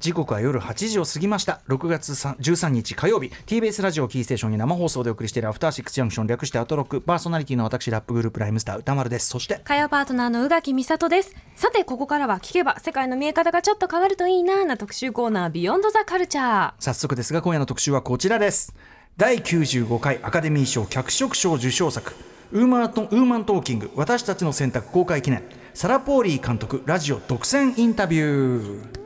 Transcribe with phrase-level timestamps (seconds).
[0.00, 1.60] 時刻は夜8時を過ぎました。
[1.68, 3.30] 6月13日火曜日。
[3.44, 6.26] TBS ラジオキーステーションに生放送でお送りしているアフターシックスジャンクション。
[6.26, 7.02] 略してアトロック。
[7.02, 9.28] パーソナリティの私ラップグループライムスター歌丸です。
[9.28, 9.60] そして。
[9.62, 11.34] 火曜パートナーの宇垣美里です。
[11.54, 16.72] さてここからは聞けば世界の見え方がちょっと変わるといいなな特集コーナービヨンドザカルチャー。
[16.78, 18.74] 早速ですが今夜の特集はこちらです。
[19.18, 22.14] 第95回アカデミー賞脚色賞受賞作
[22.52, 23.90] ウーマントウーマントーキング。
[23.96, 25.42] 私たちの選択公開記念。
[25.74, 28.99] サラ・ポーリー監督ラジオ独占インタビュー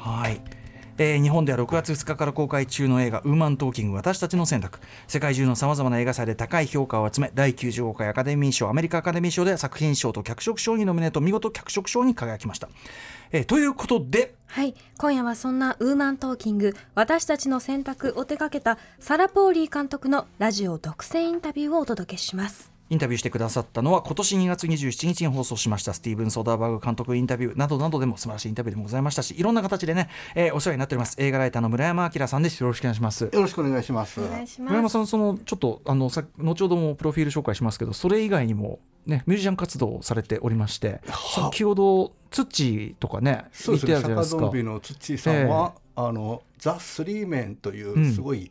[0.00, 0.40] はい。
[1.02, 12.68] えー、日本では6月2日から公開中の映画「ウーマントーキング私たちの選択」世界中のさまざまな映画祭で高い評価を集め第95回アカデミー賞アメリカアカデミー賞で作品賞と脚色賞にノミネート見事脚色賞に輝きました。
[13.32, 14.74] えー、ということではい。
[14.98, 22.69] 今夜はそんなウーマントーキング私たちの選択を手掛けたサラ・ポーリー監督のラジオ独占インタビューをお届けします。
[22.90, 31.14] インタビューしてくださったのは今年2月27日に放送しましたスティーブン・ソーダーバーグ監督インタビューなどなどでも素晴らしいインタビューでもございましたしいろんな形でね、えー、お世話になっております。
[31.18, 32.60] 映画ライターの村山明さんです。
[32.60, 33.24] よろしくお願いします。
[33.24, 34.20] よろしくお願いします。
[34.58, 41.00] 村山さんそのちょっとあのさ後ほどもプロフィール紹介しますけどそれ以外にもねミュージシャン活動をされておりまして
[41.32, 44.00] 先ほどツッチーとかねそうですね。
[44.00, 48.50] 坂ゾンビのツッチーさんは、えー、あのザ・スリーメンというすごい、うん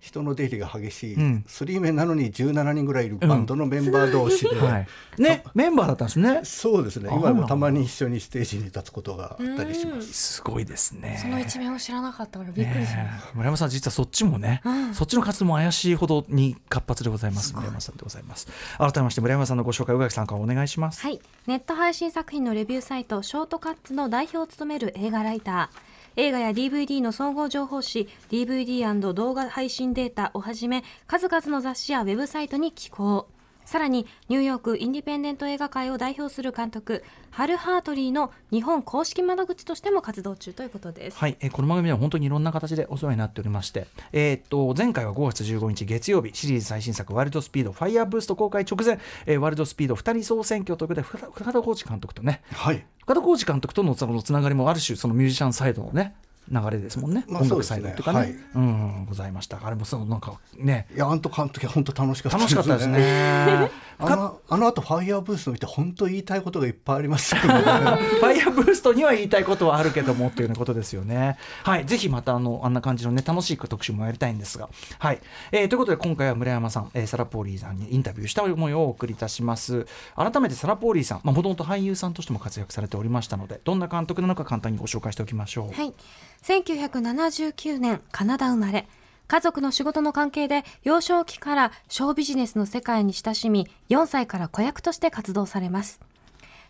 [0.00, 4.86] 人の出入りが激しい、うん、スリーメンなのに17人ぐらいいるバンドのメンバー同士で、うんはい、
[5.18, 6.40] ねメンバーだったんですね。
[6.42, 7.10] そうですね。
[7.12, 10.12] 今もたまに一緒にステージに立つことがあったりします。
[10.12, 11.18] すごいですね。
[11.20, 17.54] その一面を知らなかったからびっくりしました、村山さん実はそっちもね、うん、そっちの活動も怪しいほどに活発でございます。
[17.54, 18.48] 村山さんでございます。
[18.78, 21.02] 改めまして村山さんのご紹介宇垣さんからお願いします。
[21.02, 21.20] はい。
[21.46, 25.89] ネット配信作品のレビューサイトショートカッツの代表を務める映画ライター
[26.20, 33.26] 映画や DVD の総合情報誌 DVD& 動画配信データをはじめ数々の雑誌やウェブサイトに寄稿。
[33.64, 41.18] さらにニューヨークインディペンデント映画界を代表する監督ハル・ハートリーの日本公式窓口としても活動中ということです。
[41.18, 56.14] はい、えこの番組では本当にいろんな形でお世話になっておりまして、えー、っと前回は5月15日月曜日シリーズ最新作ワールドスピードファイヤーブースト公開直前、えー、ワールドスピード2人総選挙ということで深田浩二監督とね、はい、深田浩二監督とのそのつながりもある種そのミュージシャンサイドのね
[56.50, 59.60] 流れですもんね、まあ、音楽サイドとかね、はい、うん、ございました。
[59.64, 60.88] あれもそのなんかね。
[60.94, 71.36] いやあんと監督は本当楽しかった楽しかったですねあのあの後ファイヤーブースト見て本当言いたいことがいっぱいあります ファイヤーブーストには言いたいことはあるけどもということですよね。
[71.64, 71.86] はい。
[71.86, 74.68] ぜひまたあのあんな感じのね楽しい特集もやりたいんですが。
[74.98, 75.20] はい、
[75.52, 79.86] えー、ということで今回は村山さん、えー、サラ・ポーリーさんにインタビューした思いをお送りいたします。
[80.16, 85.74] 改めてサラ・ポーリーさんもともと俳優さんとしても活躍されておりましたのでどんな監督なのか簡単にご紹介しておきましょう。
[85.74, 85.94] はい。
[86.42, 88.88] 1979年カナダ生まれ
[89.30, 96.00] 家族の仕事の関係で幼少期からショービジネスの世界に親しみ4歳から子役として活動されます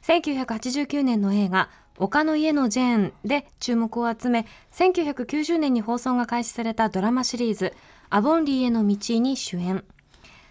[0.02, 7.72] 1989年の映画丘の家のジェーンで注目を集め1990年に放送が開始されたドラマシリーズ
[8.10, 9.82] アボンリーへの道に主演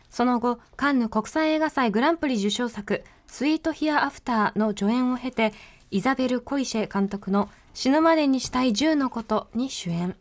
[0.09, 5.53] その後カンヌ国際映画祭グランプリ受賞作スイートヒアアフターの助演を経て
[5.91, 10.15] イザベル・コイシェ監督の死ぬまでにしたい10のことに主演。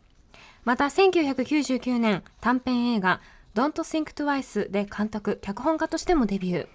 [0.69, 3.21] また1999年短編映画
[3.55, 6.67] Don't Think Twice で監督、脚本家としてもデビュー。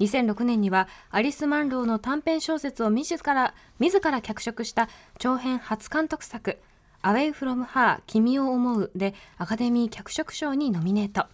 [0.00, 6.58] 2006年にはアリス・マンローの短編小説を自ら自ら脚色した長編初監督作
[7.02, 11.24] Away from Her 君を思うでアカデミー脚色賞にノミネート。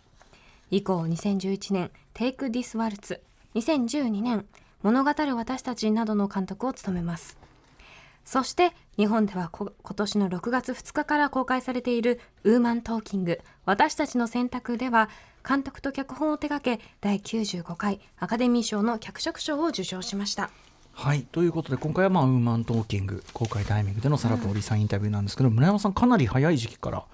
[0.71, 3.19] 以降2011年 Take This Waltz
[3.57, 4.47] 2012年
[4.85, 7.44] 物語る私たちなどの監督を務めます。
[8.25, 15.09] そして日本では今年の6月2日から公開されているウーマントーキング私たちの選択では
[15.47, 20.51] 監督と脚本を手掛け第95回アカデミー賞の脚色賞を受賞しました。
[20.93, 27.05] はいということで今回はまあウーマントーキング公開タイミングでのサラポーリさんインタビューなんですけど、うん、村山さんかなり早い時期から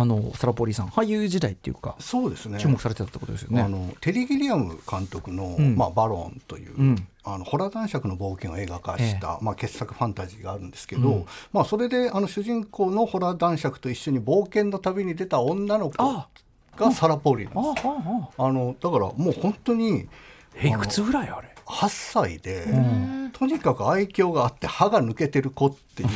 [0.00, 2.60] あのサラポーリさん俳優時代っていうかそうですね。
[2.60, 3.60] 注目されてたってことですよね。
[3.60, 15.96] あのテリー・ギリアム監督の、うん、まあ、バロンという、うん、あのホラー男爵の冒険を映画化した、ええ、まあ、傑作ファンタジーがあるんですけど、うん、まあ、それであの主人公のホラー男爵と一緒に冒険の旅に出た女の子
[16.76, 17.86] がサラ・ポーリーなんです。
[18.38, 20.06] あのだからもう本当に
[20.62, 21.57] いくつぐらいあれ？
[21.68, 22.66] 8歳で、
[23.32, 26.08] とにかく愛嬌があって歯が抜けてる子っていう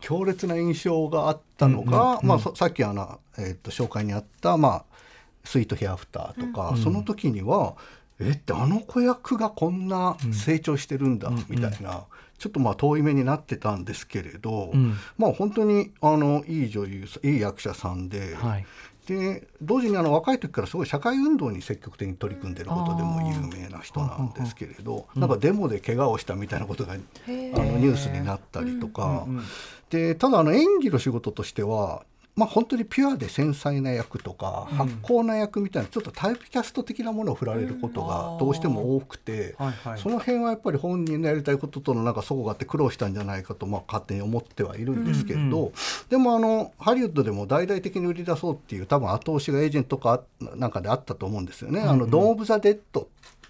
[0.00, 4.84] 強烈な印象があったのが、まあ、さっきあの、えー、と紹介にあった、まあ
[5.44, 7.74] 「スイート・ヘア・アフター」とか、その時には
[8.18, 12.04] えってあの子役がこんな成長してるんだ、みたいな。
[12.38, 18.66] ちょっとまあ遠い目になってたんですけれど、うん、まあ本当にあのいい女優いい役者さんで、はい、
[19.06, 29.26] で同時にあの若い時からすごい社会運動に積極的に取り組んでることでも有名な人なんですけれどなんかデモで怪我をしたみたいなことがあのニュースになったりとか。
[29.90, 32.02] でただあの演技の仕事としては
[32.34, 39.54] まあ、本当にピュアで繊細な役とか、うん、発酵な役みたいなちょっとタイプキャスト的なものを振られることがどうしても多くて、
[39.98, 45.72] その辺はやっぱり本人のやりたいこととのなんか齟齬があって苦労したんじゃないかとまあ勝手に思ってはいるんですけれど、
[46.08, 51.80] でもあのハリウッドでも大々的に売り出そうっていう多分後押しがエージェントかなんかであったと思うんですよね。
[51.80, 53.08] あのドーム・オブ・ザ・デッド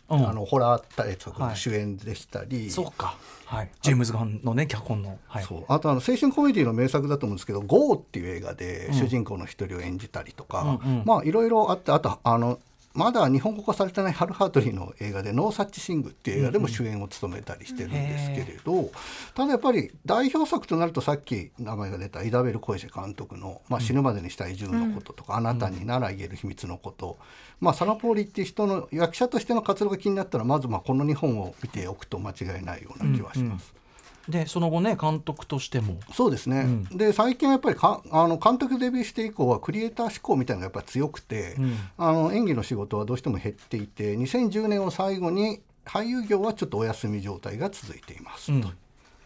[0.08, 3.16] あのホラー大作の主演でしたり、はい、そうか
[3.52, 5.64] はい、ジェームズ・ガンのね脚本の、はい、そう。
[5.68, 12.58] あとあの青春コメディの名作だと思うんですけど「GO」っていう映画で主人公の一人を演じたりとか、うんうん、まあいろいろあってあとあの
[12.94, 18.90] まだ日本語化されてないハル・ハートリーの映画で「ノーサッチ・シング」っていう映画でも主演を務めたりしてるんですけれど、うんうん、
[19.34, 27.18] ただやっぱり代表作となるとさっき名前が出たイダベル・コエシェ監督の「まあ、死ぬまでにしたい銃のこと」とか、うん、あなたになら言える秘密のこと」
[27.60, 33.72] まあ、サラ・ポーリっていう人の役者としての活動が気になったらまずまあこの2本を見ておくと間違いないような気はします。
[33.72, 33.81] うんうん
[34.28, 35.98] でその後ね監督としても。
[36.12, 48.64] そうですね、うん、で最近はやっぱりかあの監督デビューして以降はクリエイター志向みたいなのがやっぱ強くて、うん、あの演技の仕事はどうしても減っていて2010年を最後に俳優業はちょっとお休み状態が続いています、うん、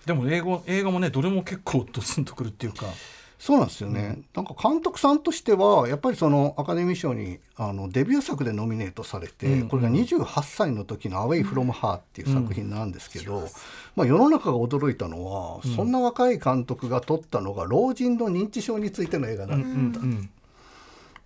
[0.07, 2.87] でも英語映画もねどれも結構ドスンとくるっていうか
[3.39, 13.47] そうなんですよね、うん、なんか監督さんとしてはやっぱりそのアカデミー賞にあのデビュー作でノミネートされて、うん、これが28歳の時の「アウェイ・フロム・ハー」っていう作品なんですけど、うん、
[13.95, 19.65] まあ、世の中が驚いたのは、そんな若い監督が撮ったのが老人の認知症についての映画だった。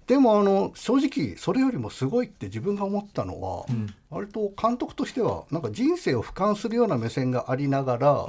[0.07, 3.65] でもあの正直それよりもすごいって自分が思ったのは、
[4.11, 8.27] 割と監督としてはなんか人生を俯瞰するような目線がありながら、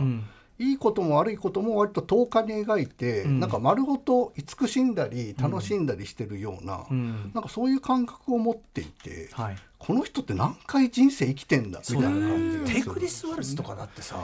[0.61, 14.15] いいことも悪いことも割と10日に描いて、うん、なんか丸ごと慈しんだり楽しんだりしてるような、うん、なんかそういう感覚を持っていて、はい、この人って何回人生生きてんだみたいな感じがテイクリス・ワルツとかだってさ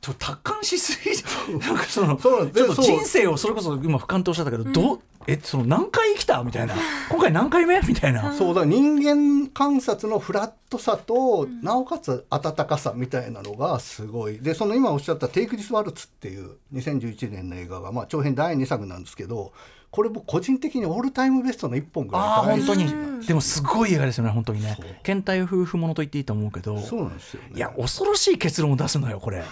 [0.00, 6.42] ちょ達観しすぎ なんかそのそうちょっと人生をそれこそ今俯瞰とおっしゃったけど、うん、どえその何回生きた？
[6.42, 6.74] みたいな。
[7.10, 7.78] 今回何回目？
[7.82, 8.32] みたいな。
[8.32, 14.38] そうだ人間観察のフラットさと、うん、なおかつ温かさみたいなのがすごい。
[14.38, 19.52] でその今おっしゃった「テイクリス・ワルツ」っていう2011年の映画が、まあ、長編第2作なんですけど
[19.90, 23.26] これ僕個人的にオールタイムベストの1本ぐらいあ本当に。
[23.26, 24.78] でもすごい映画ですよね本当にね。
[25.02, 26.78] 倦怠夫婦ものと言っていいと思うけど。
[26.80, 29.44] そうなんですよ、ね、いや恐ろしい結論を出すのよこれ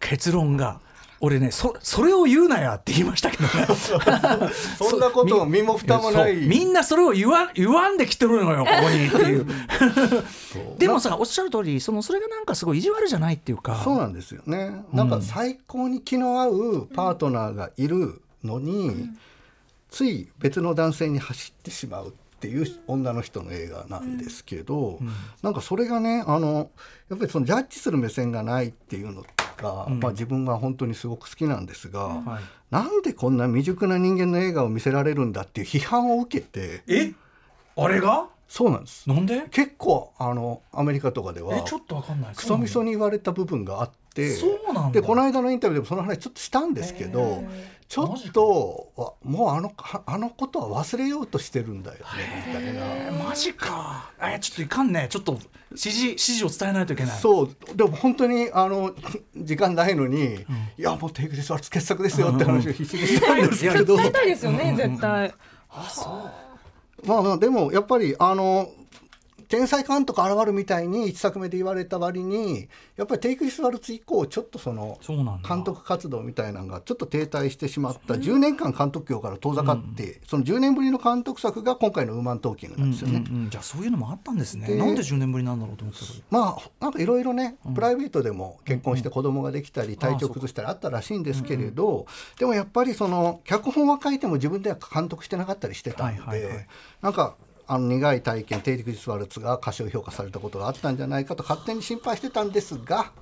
[0.00, 0.80] 結論が。
[1.22, 3.50] 俺ねそそれを言うなやって言いましたけどね。
[4.78, 6.36] そんなこと身も蓋もない。
[6.36, 9.46] みんなそれを言わ言わんできてるのよここにっていう。
[10.78, 13.82] でもさおっしゃる通りそのそれがなんかすごい意地悪じゃないっていうか。
[13.84, 14.82] そうなんですよね。
[14.94, 19.18] なんか最高に気の合うパートナーがいるのに、うん、
[19.90, 25.10] つい別の男性に走ってしまうっていう女の人の映画なんですけど、うん、
[25.42, 26.70] なんかそれがねあの
[27.10, 29.22] やっぱりそのジャッジする目線がないっていうの
[29.60, 37.12] が、うん、まあ、自分は本当にすごく好きなんですが、うんはい、なんでこんな未熟な人間の映画を見せられるんだっていう批判を受けてえ？
[37.76, 38.28] あれが？
[38.48, 39.08] そうなんです。
[39.08, 39.42] なんで？
[39.50, 42.34] 結構あのアメリカとかではちょっとわかんない。
[42.34, 47.44] クソみそに言われた部分があってそうなんでこの間のインタビューでもその話ちょっとしたんですけど
[47.90, 49.72] ちょっともうあの
[50.06, 54.12] あのことは忘れようとしてるんだよねみたいなマジか。
[54.22, 55.08] えちょっといかんね。
[55.10, 55.40] ちょっと
[55.70, 57.18] 指示指示を伝えないといけない。
[57.18, 57.56] そう。
[57.74, 58.94] でも本当にあの
[59.34, 60.44] 時間ないのに、うん、い
[60.78, 65.34] やもうテイクです傑作ですよって話を必死にしたんですけど、伝えたいですよね絶対。
[65.70, 66.30] あそ
[67.04, 67.08] う。
[67.08, 68.70] まあまあでもやっぱりあの
[69.50, 74.96] 天才監督現るみたいに1作目で言われた割にやっぱりテイクリス・ワルツ以降ちょっとその
[75.46, 83.24] 監督活動みたいなのがちょっと停滞してしまった10年間監督業から遠ざかって、うん、その10年ぶりの監督作が今回の「ウーマントーキング」なんですよね。
[83.28, 84.72] うんうんうん、じゃあそういうのもあったんですね。
[84.76, 92.06] なんで10年ぶりなんだろうと思ってたまあなんかいろいろね、プライベートでも結婚して子供ができたり、体調崩したりあったらしいんですけれど、
[92.38, 96.66] でもやっぱりその脚本は書いても自分では監督してなかったりしてたんで、はいはいはい、
[97.02, 97.34] なんか
[97.72, 103.12] あの苦い体験テイクリス・ワルツが歌唱評価されたことがあったんじゃないかと勝手に心配してたんですが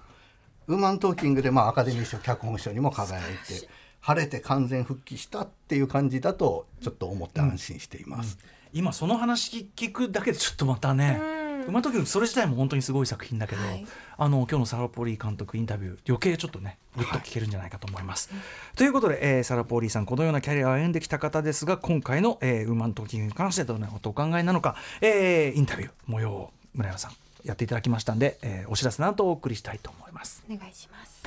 [0.68, 3.68] ウーマントーキングでまあアカデミー賞脚本賞にも輝いて
[4.00, 8.38] 晴れて完全復帰したっていう感じだとちょっと思って安心しています。
[8.72, 11.20] うん、今その話聞くだけでちょっとまたね、
[11.66, 13.86] 馬時それ自体も本当にすごい作品だけど、はい、
[14.20, 18.30] あの今日のサラ・ポーリー監督インタビュー余計ちょっとねぐっと聞けるんじゃないかと思います。
[18.32, 18.36] は
[18.74, 27.12] い、ということで、えー、サラ・ポーリーさんこのようなキャリアを歩んできた方ですが今回の、えー、ウーマントーキングに関してどのようなことをお考えなのか、えー、インタビュー模様を村山さん
[27.44, 30.42] やっていただきましたんで、えー、お知らせなどお送りしたいと思います。
[30.50, 31.22] お願いします。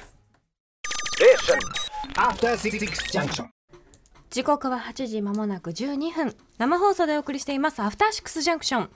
[4.31, 8.89] 時刻は8時まもなく12分生放送でお送りしていますアフターシックスジャンクション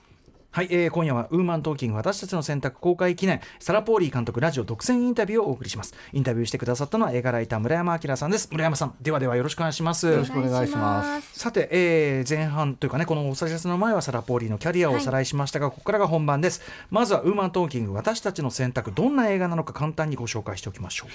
[0.50, 5.94] はい、えー、今夜はウーマントーキング私たちの選択公開記念サラ・ポーリー監督ラジオ独占インタビューをお送りします。
[6.12, 8.48] インタビューしてくださったのは映画ライター村山明さんです。
[8.50, 10.06] 村山さんではではよろしくお願いします。
[10.06, 11.38] よろしくお願いします。
[11.38, 16.62] さて、えー、前半というかねこのお知らせの前はサラ・ポーリーのキャリアをおさらいしましたが、はい、ここからが本番です。
[16.90, 21.10] まずはウーマントーキング私たちの選択どんな映画なのか簡単にご紹介しておきましょう、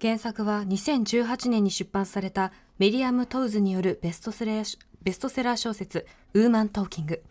[0.00, 7.22] 原作は2018年に出版されたメリアム・トウズによるベストセラーベストセラー小説「ウーマントーキング」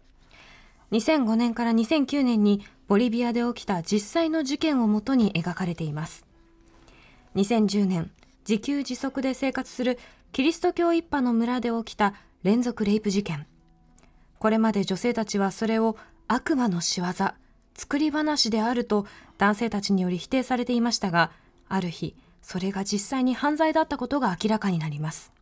[0.91, 6.25] 2005年から2009年にボリビアで起きた実際の事件をもとに描かれています。
[7.35, 8.11] 2010年
[8.47, 9.99] 自給自足で生活する
[10.31, 12.13] キリスト教一派の村で起きた
[12.43, 13.45] 連続レイプ事件。
[14.39, 17.07] これまで女性たちはそれを悪魔の仕業
[17.73, 19.05] 作り話であると
[19.37, 21.31] 男性たちにより否定されていましたが
[21.69, 25.33] ある日それが実際に犯罪だったことが明らかになります。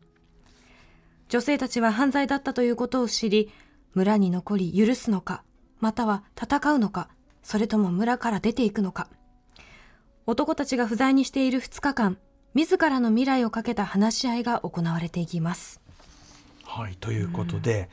[1.29, 3.51] 女性たちは犯罪だったということを知り
[3.95, 5.43] 村に残り許すのか、
[5.79, 7.07] または戦うのか、
[7.41, 9.07] それとも村から出ていくのか。
[10.27, 12.17] 男たちが不在にしている2日間、
[12.53, 15.79] 自らの未来をかけた話し合いが行われていきます。
[16.65, 17.89] はいということで、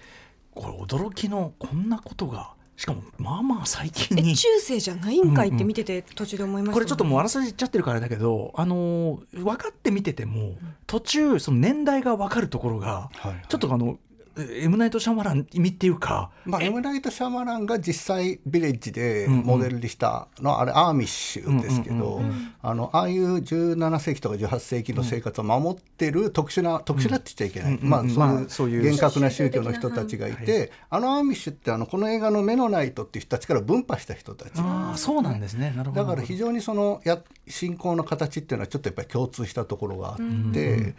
[0.56, 4.34] うん、これ驚きのこんなことがしかもまあまあ最近に。
[4.34, 10.56] 中世じゃないんかいって見てて途中で思いました、ね、これちょっともうあらさじ言っちゃってるからだけどあの分かって見てても
[10.88, 13.10] 途中その年代が分かるところが、
[13.48, 13.98] ちょっとあの
[14.36, 22.22] エムナイト・シャマラン意味っていうか、まあ、エムナイト・シャマランが実際ビレッジでモデルにしたのは、あれアーミッシュですけど、
[22.62, 35.74] あのああいう17世紀とか18世紀の生活を守ってる特殊な、特殊なって言っちゃいけない、まあ、そういう厳格な宗教の人たちがいて、あのアーミッシュってあのこの映画のメノナイトっていう人たちから分派した人たちあそうなんですね。
[35.94, 40.94] だから非常にそのや信仰の形っていうのはちょっとやっぱり共通したところがあって、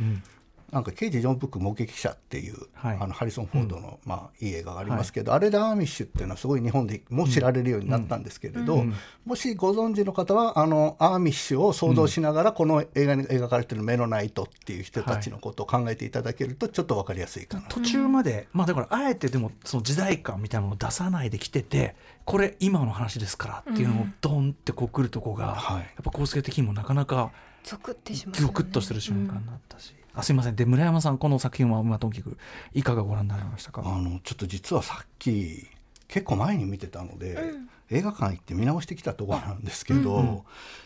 [0.74, 27.32] なんか刑事ジョン・ブック目撃者っていう、はい、あのハリソン・フォードの、うん、まあ、いい映画がありますけど、はい、あれでアーミッシュっていうのはすごい日本でも知られるようになったんですけれど、うんうん、もしご存知の方はあのアーミッシュを想像しながら、この映画に描かれてるメロナイトっていう人たちのことを考えていただけるとちょっと分かりやすいかな、途中まで、まあ、だからあえてでもその時代感みたいなのを出さないで来ててこれ今の話ですからっていうのをドンってこう来るとこが、やっぱ構成的にもなかなか
[27.64, 29.94] ゾクってします、ね、ゾクッとする瞬間だったし。
[30.14, 30.56] あすいません。
[30.56, 32.38] で村山さんこの作品はまとにかく
[32.74, 33.82] いかがご覧になりましたか？
[33.86, 35.68] あのちょっと実はさっき
[36.08, 40.42] 結構前に見てたので、うん、映画館行って見直してきたところなんですけど、うん、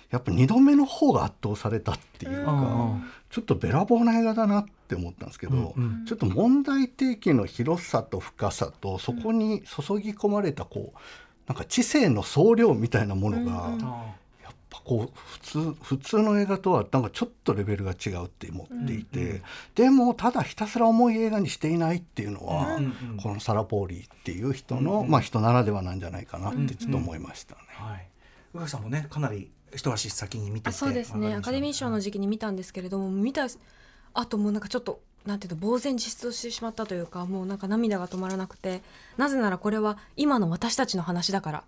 [0.10, 11.00] やっぱ2度目の方が圧倒されたっていうか、うん、ちょっとべらぼうな映画だなって思ったんですけど、うん、ちょっと問題提起の広さと深さとそこに注ぎ込まれたこう
[11.48, 13.72] なんか知性の総量みたいなものが、
[14.84, 19.42] こう普通普通の映画とはなんかちょっとレベルが違うって思っていて、うんうん、
[19.76, 27.62] でもただひたすら重い映画にしていないっていうのは、うんうん、このサラ・ポーリーっていう人の、うんうん、まあ、人ならではなんじゃないかなってちょっと思いましたね。
[27.80, 28.08] うんうん、はい、
[28.56, 31.36] 宇垣さんもねかなり一足先に見てそうですね。
[31.36, 33.48] アカデミー賞の時期に見たんですけれども見た
[34.14, 38.82] あともうなんかちょっとなんていうの呆然自失をしてしまったというかもうなんか涙が止まらなくて
[39.18, 41.64] なぜならこれは今の私たちの話だから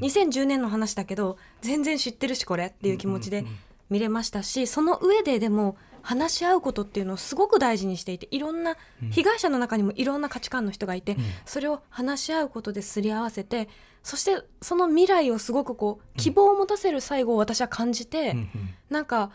[0.00, 3.44] 2010年の話だけど全然知ってるしこれっていう気持ちで
[3.90, 8.76] 見れましたしその上ででも話し合うことっていうのをすごく大事にしていていろんな
[9.10, 13.70] 被害者の中にもいろんな価値観の人がいて、それを話し合うことですり合わせて
[14.02, 18.36] そしてその未来をすごくこう希望を持たせる最後を私は感じて、
[18.90, 19.30] なんか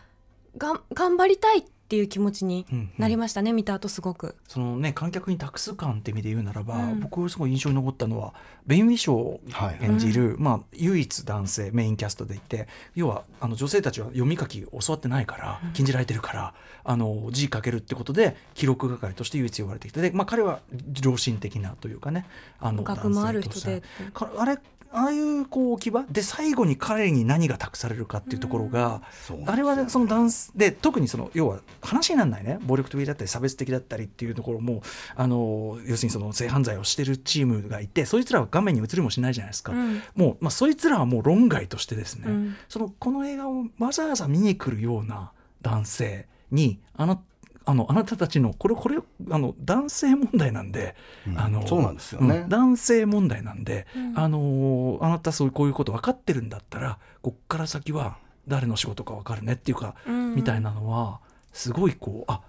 [0.56, 2.66] が頑張りたいってっていう気持ちに
[2.98, 4.36] なりましたね、うんうん、見た後すごく。
[4.46, 8.32] そのね観客に託す感って意味で言うならば、うん、僕すごい印象に残ったのは
[8.64, 9.40] ベン・ウィショーを
[9.80, 16.54] 演じる、はい、まあ、唯一男性メインキャストでいて要はあの女性たちは読み書き教わってないから禁じられてるから、
[16.84, 20.60] あの字書けるってことで記録係として唯一呼ばれてきてで、まあ、彼は
[21.04, 22.24] 良心的なというかね
[22.60, 23.82] あの学もある人で
[24.14, 24.60] あれ
[24.92, 29.38] ああいうこう置き場で最後に彼に何が託されるかっていうところが、うん。
[29.40, 32.58] ね、あれはそのダンスで特にその要は話にならないね。
[32.62, 34.82] 暴力的だったり差別的だったりっていうところも
[35.14, 45.32] あの要するにその性犯罪をしてるチームがいてそいつらは画面に映りもしないじゃないですか、うん、もう、まあ、そいつらはもう論外としてですね、うん、そのこの映画をわざわざ見に来るような
[45.62, 47.22] 男性にあの
[47.66, 48.96] あのあなたたちのこれこれ
[49.30, 58.16] あの男性問題なんで、うん、あのそうなんですよね、うん、男性問題なんで、うん、あのあなたそういうこういうこと分かってるんだったらこっから先は
[58.48, 59.94] 誰の仕事か分かるねっていうか、
[60.34, 61.20] みたいなのは
[61.52, 62.40] すごいこうあ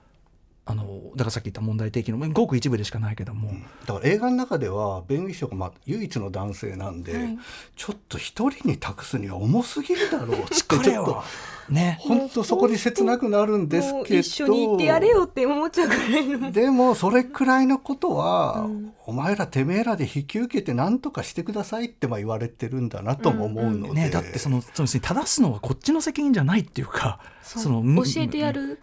[0.63, 3.51] あのだからさっき言った問題提起のごく一部でしかないけども、
[3.87, 7.37] だから映画の中では弁護士がまあ唯一の男性なんで、はい。
[7.75, 11.23] ちょっと一人に託すには重すぎるだろうってち彼ょっとは
[11.67, 11.97] ね。
[11.99, 14.19] 本当そこに切なくなるんですけど。
[14.19, 16.51] 一緒に行ってやれよって思っちゃうくらいの。
[16.51, 18.93] でもそれくらいのことは、うん。
[19.07, 27.63] お前らてめえらで引き受けて何とかしてくださいってまあ言われてるんだなとも思うので、ね、だってそのその正すのはこっちの責任じゃないっていうかそう。
[27.63, 28.79] その教えてやる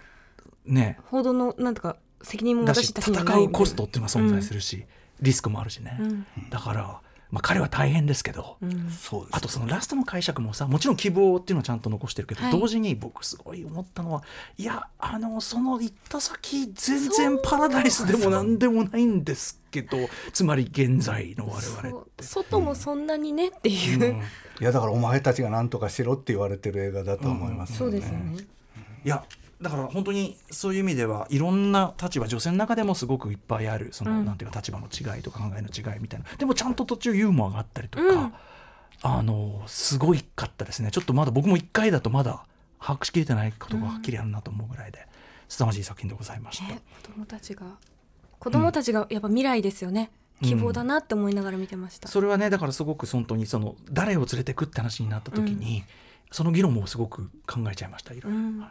[0.69, 0.99] ね。
[1.07, 4.85] ほどのなんとか責任もだした私ちにはない戦うコストっていうのは存在するし、
[5.21, 6.27] リスクもあるしね、うん。
[6.51, 8.91] だから、まあ、彼は大変ですけど、うん。
[8.91, 12.53] そうですあとそのラストの解釈もさもちろん希望っていうのはちゃんと残してるけど、はい。
[12.53, 14.23] 同時に僕すごい思ったのは
[14.57, 19.99] いやあのその行った先全然パラダイスでもなんでもないんですけど
[20.33, 22.23] つまり現在の我々そう。
[22.23, 24.23] 外もそんなにねっていう、うん。
[24.61, 28.39] いやだからお前たちが何とかしろって言われてる映画だと思いますそうですよね。
[29.05, 29.25] いや
[29.61, 34.25] だから本当にそういう意味ではいろんな立場女性の中でもすごくいっぱいあるその、うん。
[34.25, 36.27] なんていうか立場の違いとか考えの違いみたいな。
[36.37, 38.33] でもちゃんと途中ユーモアがあったりとか、うん。
[39.01, 40.91] あのすごいかったですね。
[40.91, 42.45] ちょっとまだ僕も1回だとまだ
[42.81, 45.07] 把握しきれてないことがはっきりあるなと思うぐらいで、
[45.49, 46.65] 凄まじい作品でございました。
[46.65, 47.67] ね子供たちが
[48.39, 50.11] 子供たちがやっぱ未来ですよね、
[50.43, 55.85] 希望だなって思いながら見てました、それはねだからすごく本当にその誰を連れてくって話になった時に、
[56.31, 58.59] その議論もすごく考えちゃいましたいろいろ、うん。
[58.61, 58.71] はい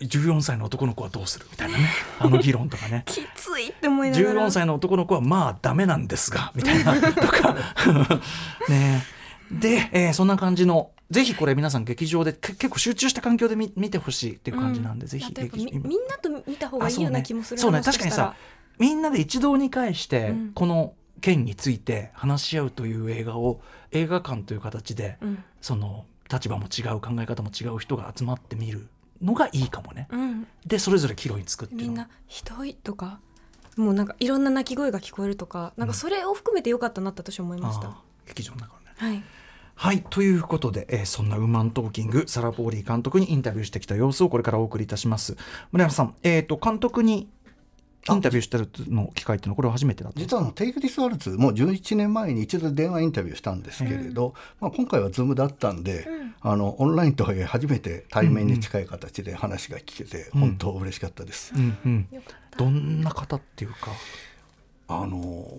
[0.00, 1.46] 14歳の男の子はどうする？
[1.50, 1.88] みたいなね。
[2.18, 3.04] あの議論とかね。
[3.08, 4.42] きついって思いながら。
[4.46, 7.56] 14歳の男の子はまあダメなんですがみたいなとか。
[8.68, 9.04] ね。
[9.50, 17.78] で、えーそんな感じのぜひこれ皆さん劇場でけ結構集中した環境で見見てほしいっていう感じなんで、ぜひあとやっぱみ劇場みんなと見た方がいいような気もするなそうね。
[17.78, 18.34] ね確かにさ
[18.78, 20.52] みんなで一堂に会して、うん。
[20.54, 25.44] この件について話し合うという映画を映画館という形で、うん。
[25.60, 28.88] その立場も違う考え方も違う人が集まってみる
[29.22, 30.08] のがいいかもね。
[30.10, 31.86] うん、でそれぞれ岐路につくっていうの。
[31.88, 33.20] みんな「ひどい」とか
[33.76, 37.94] もうなんかいろんな鳴き声が聞こえるとかなんかそれを含めてよかったなって私は思いました、あー
[38.28, 38.86] 劇場の中のね。
[38.96, 39.22] はい。
[39.80, 45.36] はいということで、えーそんなウーマントーキングサラ・ポーリー監督にインタビューしてきた様子をこれからお送りいたします。
[45.70, 47.28] 村山さん、えー、と監督に
[48.08, 56.34] インタビューしてるの機会っていうのはこれは初めてだ実はあのテイク・ディス・ワルツもう11年前に一度電話インタビューしたんですけれど、まあ、今回は Zoom だったんで、うん。
[56.40, 60.40] あのオンラインとはいえ初めて対面に近い形で話が聞けてうん。
[60.40, 61.52] 本当嬉しかったです。
[62.56, 63.90] どんな方っていうか、
[64.88, 65.58] あの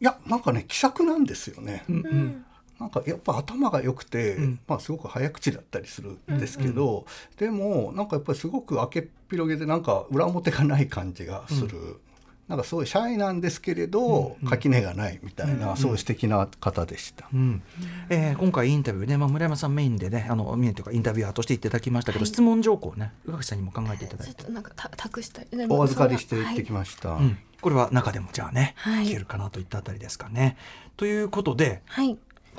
[0.00, 1.84] いやなんかね気さくなんですよね。
[1.88, 1.96] うん。
[1.96, 2.45] うん
[2.78, 4.60] なんかやっぱ頭が良くて、うん。
[4.66, 7.06] まあすごく早口だったりするんですけど、
[7.38, 12.00] でもなんかやっぱりすごく明けっ広げでなんか裏表がない感じがする、
[12.48, 17.28] なんかすごいシャイなんですけれど、うん垣根がないみたいな、そういう素敵な方でした。
[17.32, 17.62] うん。
[18.08, 22.26] えー今回インタビューね、まあ、村山さんメインでねあのメインというかインタビュアーとしていただきましたけど、はい。
[22.26, 24.34] 質問条項をね宇垣さんにも考えていただいて。
[24.34, 25.46] ちょっとなんかた託したい。
[25.68, 27.12] お預かりして行ってきまました。
[27.12, 29.06] うん、これは中でもじゃあね、はい。
[29.06, 30.56] 聞けるかなといったあたりですかね。
[30.96, 32.18] ということではい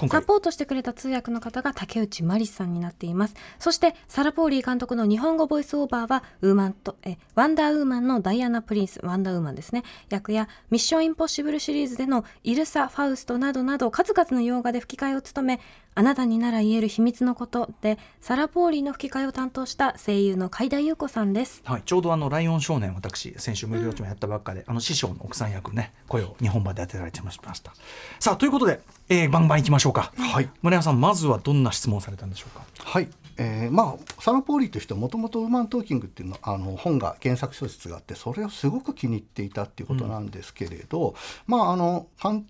[0.09, 3.35] サポートしてくれた通訳の方が竹内まりさんになっています。
[3.59, 9.83] そしてサラ・ポーリー監督の日本語ボイスオーバーはウーマンとえワンダーウーマンのダイアナ・プリンスワンダーウーマンですね。
[10.09, 15.59] 役やミッション・インポッシブルシリーズでのイルサ・ファウストなどなど数々の洋画で吹き替えを務め
[15.97, 21.63] あなたになら言える秘密のことでサラ・ポーリーの吹き替えを担当した声優の海田優子さんです。
[21.65, 27.73] はい、ちょうどあの「ライオン少年」私先週無料中もやったばっかで、あの師匠の奥さん役ね声を日本版で当てられてました。
[28.19, 28.79] さあということで、
[29.09, 30.13] えー、バンバンいきましょうか。
[30.15, 30.47] はい。
[30.61, 32.63] 村山さんまずはどんな質問をされたんでしょうか？
[32.77, 41.15] はい、えーまあサラ・ポーリーという人はもともと「ウーマントーキング」っていうのあの本が原作小説があってそれをすごく気に入っていたっていうことなんですけれど、
[41.47, 42.45] まああの監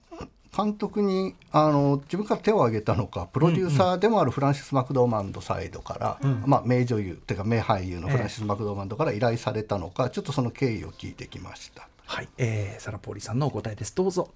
[0.55, 11.87] 監督にあの自分から手を挙げたのかプロデューサーでもあるフランシス・マクドーマンドサイドから、まあ、名女優っていうか名俳優のフランシス・マクドーマンドから依頼されたのか、ちょっとその経緯を聞いてきました。
[12.05, 13.93] はい、えー、サラ・ポーリーさんのお答えです。
[13.95, 14.29] どうぞ。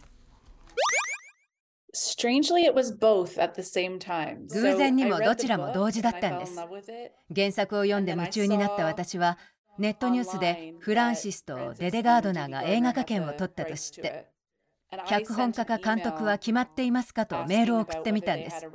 [1.94, 4.48] Strangely, it was both at the same time.
[4.50, 6.56] 偶然にもどちらも同時だったんです.
[7.36, 9.38] 原作を読んで夢中になった私は
[9.78, 14.28] ネットニュースでフランシスとデデガードナーが映画化権を取ったと知って
[15.08, 18.68] 脚本家か監督は決まっていますかとメールを送ってみたんです。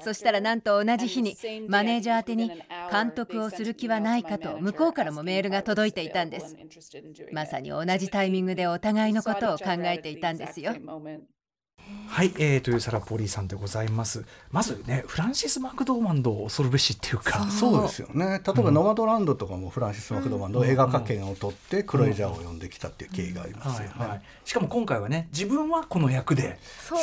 [0.00, 1.36] そしたらなんと同じ日に
[1.68, 2.50] マネージャー宛てに
[2.90, 6.56] 監督をする気はないかと向こうからもメールが届いていたんです。
[7.32, 10.74] まさに同じタイミングでお互いのことを考えていたんですよ
[12.12, 14.26] はい、えー、というサラ・ポーリーさんでございます。
[14.50, 18.42] まずねフランシス・マクドーマンドを恐るべしっていうかそうですよね。
[18.46, 23.94] 例えば「ノマドランド」とかもフランシス・マクドーマンドの映画化権を取ってクロエジャーを呼んできたっていう経緯がありますよね。
[23.96, 26.58] はいはい、しかも今回はね自分はこの役で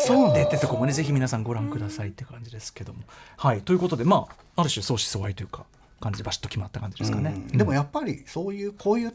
[0.06, 0.36] そう。
[0.36, 3.00] 出てとこもねぜひ皆さんご覧くださいって感じですけども、
[3.36, 5.65] はいということでまあある種相思相愛というか
[6.00, 7.58] 感じでバシッと決まった感じですかね、うん。
[7.58, 9.13] でもやっぱりそういうこういう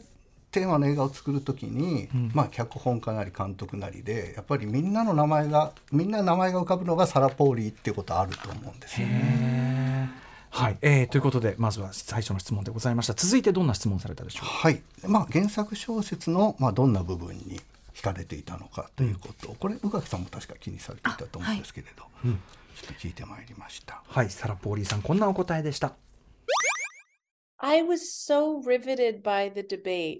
[0.55, 2.31] テーマの映画を作る時に、うん。
[2.33, 10.09] まあ、脚本家なり監督なりでやっぱりみんなの名前がみんな名前が浮かぶのがサラ・ポーリーっていうことあると思うんですよね。
[10.49, 13.13] はい、えーということでまずは最初の質問でございました。
[13.13, 14.47] 続いてどんな質問されたでしょう？
[14.47, 14.81] かはい。
[15.05, 17.59] まあ、原作小説の、まあ、どんな部分に
[17.93, 19.51] 惹かれていたのかということ。
[19.51, 24.01] を、これ宇垣さんも確か気にされていたと思うんですけれど、ちょっと聞いてまいりました。
[24.07, 24.29] はい。
[24.29, 27.44] サラ・ポーリーさんこんなお答えでした I was so riveted by the debate.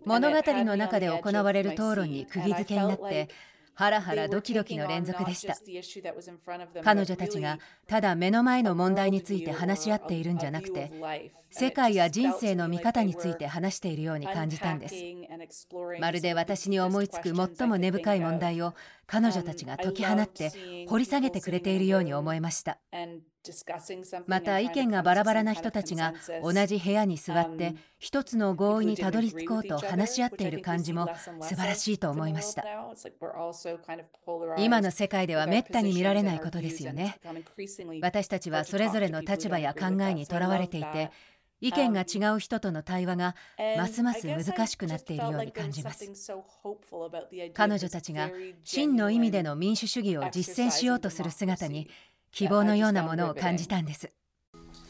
[0.06, 3.30] 物語の中で行われる討論に釘付けになって
[3.74, 5.58] ハラハラドキドキの連続でした
[6.82, 10.92] 彼女たちがただ目の前の問題について話し合っているんじゃなくて
[11.52, 14.96] 世界や人生の見方について話しているように感じたんです
[16.00, 18.74] まるで私に思いつく最も根深い問題を
[19.08, 20.52] 彼女たちが解き放って
[20.88, 22.80] 掘り下げてくれているように思いました
[24.28, 31.10] また意見がバラバラな人たちが同じ部屋に座って一つの合意にたどり着こうと話し合っている感じも
[31.42, 32.64] 素晴らしいと思いました。
[34.58, 37.18] 今の世界ではめったに見られないことですよね。
[38.02, 41.12] 私たちはそれぞれの立場や考えにとらわれていて
[41.62, 43.36] 意見が違う人との対話が
[43.78, 46.12] ますます難しくなっているように感じます。
[47.54, 48.30] 彼女たちが
[48.64, 51.90] 真の意味での民主主義を実践しようとする姿に
[52.36, 54.12] 希望のようなものを感じたんです。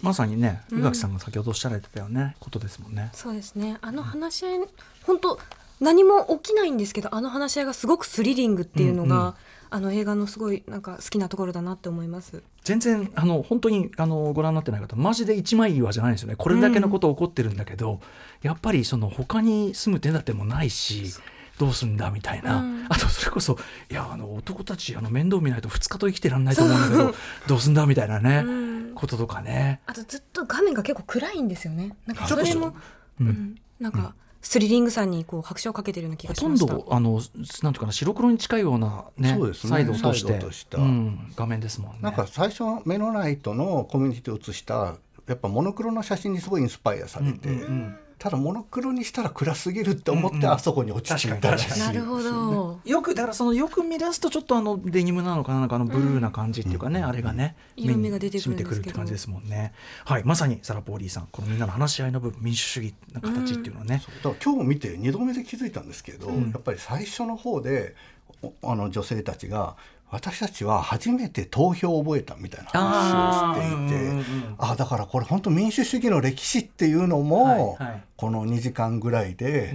[0.02, 0.80] まさにねうん。
[0.80, 3.12] 宇垣さんが先ほどおっしゃられてたよね、ことですもんね。
[3.14, 3.78] そうですね。
[3.82, 4.60] あの話し合い
[5.04, 5.40] 本当
[5.80, 9.34] 何も起きないんですけどあの話し合いがすごくスリリングっていうのが、うんうん。
[9.72, 12.42] あの映画のすごいなんか好きなところだなって思います。
[12.64, 16.36] 全然あの本当にあのご覧になってない方マジで一枚岩じゃないんですよね。
[16.36, 18.00] これだけのこと起こってるんだけど、
[18.42, 21.12] やっぱりその他に住む手立てもないし
[21.58, 22.86] どうすんだみたいな、うん。
[22.90, 23.58] あとそれこそ
[23.90, 27.16] いやあの男たちあの面倒見ないと2日と生きてらんないと思うんだけど
[27.48, 28.94] どうすんだみたいなね、うん。
[28.96, 29.82] こととかね。
[29.86, 31.96] あとずっと画面が結構暗いんですよね。
[32.06, 32.76] なんかそれも、
[33.20, 33.28] うん。
[33.28, 33.56] うん。
[33.80, 34.16] なんか
[34.46, 39.70] スリリングさにこう拍車をかけてるような気ほとんがしましたどあのなんていうかな白黒に近いようなねそうですね。
[39.72, 42.00] サイドを通してサイドとしたうん、画面ですもんね。
[42.02, 51.58] なんか最初メノナイトのコミュニティを写したやっぱモノクロの写真にすごいインスパイアされて、うんうんうんただモノクロにしたら暗すぎるって思ってあそこに落ち着いたら。
[51.58, 52.80] しいですよねなるほど。
[52.86, 58.70] よくだからそのよく見出すとちょっとあのデニムなのかななんかあのブルーな感じっていうかね、あれがね色味が出てくるんですけど。
[58.70, 59.74] 目に染みてくるって感じですもんね。
[60.06, 66.52] はいまさにサラ・ポーリーさんこのみんなの話し合いの部分民主主義の形っていうのはね、だから今日見て2度目で気づいたんですけど、ん。
[66.52, 67.96] やっぱり最初の方で
[68.42, 69.76] おあの女性たちが
[70.12, 78.04] 私たちは初めて投票を覚えたみたいな話をしていてああだからこれ本当民主主義の歴史っていうのも、はいはい。
[78.16, 79.74] この2時間ぐらいで、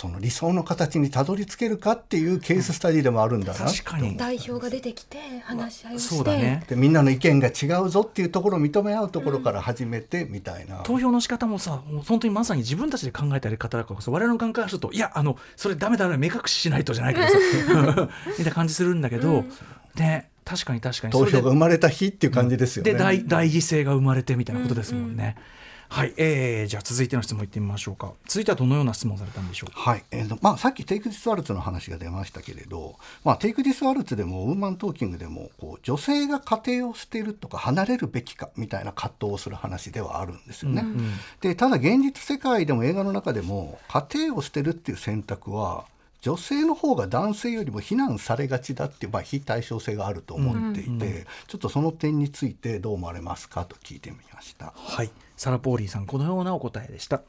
[0.00, 3.58] その理想の形にたどり着けるかっていうケーススタディでもあるんだな。
[3.58, 4.16] 確かに。
[4.16, 6.64] 代表が出てきて話し合いをして、そうだね。
[6.66, 17.34] でみんなの意見が違うぞっていうところを認め合うところから始めてみたいな、投票の仕方もさもう本当にまさに自分たちで考えたやり方だからこそ我々の考えからするといやあのそれダメだね目隠ししないとじゃないけどさ
[18.26, 19.44] みたいな感じするんだけど、
[19.96, 21.12] ね確かに確かに。
[21.12, 22.92] 投票が生まれた日っていう感じですよね。
[22.92, 25.36] で大大犠牲が生まれてみたいなことですもんね。
[25.92, 28.12] はい、えー、じゃあ続いての質問いってみましょうか。
[28.26, 29.74] 続いてはどのような質問をされたんでしょう？
[29.74, 29.80] か。
[29.80, 40.82] はいえーとまあ、さっきテイク・ディス・ワルツの話が出ましたけれど、まあ、テイク・ディス・ワルツでもウーマントーキングでもこう女性が家庭を捨てるとか離れるべきかみたいな葛藤をする話ではあるんですよね。
[40.82, 45.86] うんでただ現実世界でも映画の中でも家庭を捨てるっていう選択は
[46.20, 54.72] 女性の方が男性よりも非難されがちだっていう、まあ、非対称性があると思っていて、うんうんちょっとその点についてどう思われますかと聞いてみました。
[54.76, 57.22] はい、サラ・ポーリーさんこのようなお答えでした。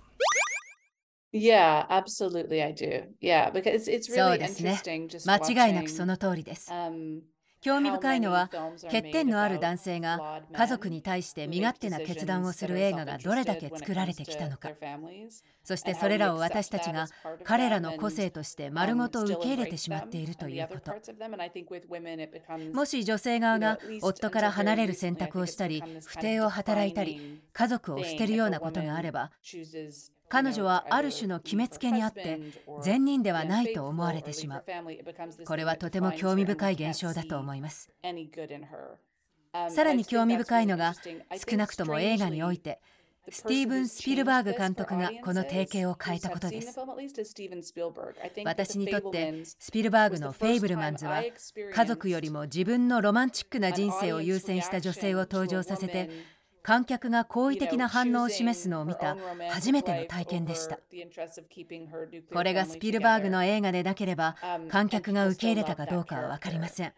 [1.33, 3.05] Yeah, absolutely, I do.
[3.21, 7.21] Yeah, because it's そう really ですね interesting just 間違いなくその通りです um,
[7.61, 8.49] 興味深いのは
[8.91, 14.69] 欠点のある男性が家族に対して身勝手な決断をする映画がどれだけ作られてきたのか.
[15.63, 17.07] そしてそれらを私たちが
[17.43, 20.91] 彼らの個性として丸ごと受け入れてしまっているということ
[22.73, 29.31] もし女性側が夫から離れる選択をしたり不定を働いたり家族を捨てるようなことがあれば
[30.31, 32.39] 彼女はある種の決めつけにあって
[32.81, 34.65] 善人ではないと思われてしまう。
[35.45, 37.91] これはとても興味深い現象だと思います。
[39.69, 42.79] さらに興味深いのが少なくとも映画において
[43.29, 46.79] スティーブン・スピルバーグ監督がこの提携を変えたことです。
[48.45, 56.09] 私にとってスピルバーグの「フェイブルマンズ」は家族よりも自分のロマンチックな人生を優先した女性を登場させて
[56.63, 59.17] 観客が好意的な反応を示すのを見た
[59.49, 60.79] 初めての体験でした。
[62.33, 64.35] これがスピルバーグの映画でなければ
[64.69, 66.93] 観客が受け入れたかどうかは分かりません。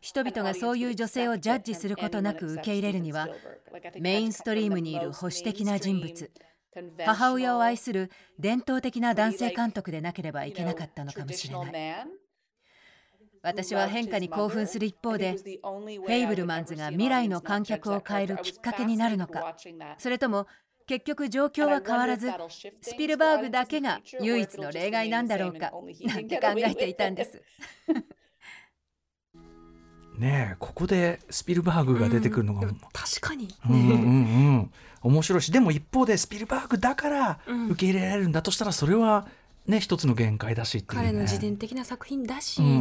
[0.00, 3.26] 人々がそういう女性をジャッジすることなく受け入れるには
[3.98, 6.30] メインストリームにいる保守的な人物
[7.06, 11.72] 母親を愛する伝統的な男性監督でなければいけなかったのかもしれない
[13.44, 19.54] 私は変化に興奮する一方でフェイブルマンズが未来の観客を変えるきっかけになるのか。
[19.98, 20.46] それとも
[20.86, 22.30] 結局状況は変わらず
[22.80, 27.42] スピルバーグだけが唯一の例外なんだろうかなんて考えていたんです。
[30.18, 33.92] ねえここでスピルバーグが出てくるのが、うん、確かに、うんうんう
[34.60, 34.72] ん。
[35.02, 39.26] 面白いしでも一方でスピルバーグだから受け入れられるんだとしたらそれは
[39.66, 42.80] ね、一つの限界だしっていう、ね、彼の自伝的な作品だし、うんうんうんう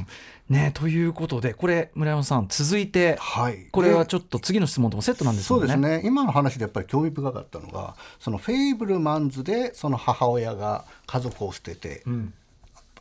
[0.00, 0.06] ん
[0.48, 5.60] ね、ということでこれ村山さん続いて、はい、これはちょっと次の質問ともセットなんですよね。
[5.60, 6.02] そうですね。
[6.04, 12.32] 今の話でやっぱり興味深かったのがそのフェイブルマンズでその母親が家族を捨てて、うん、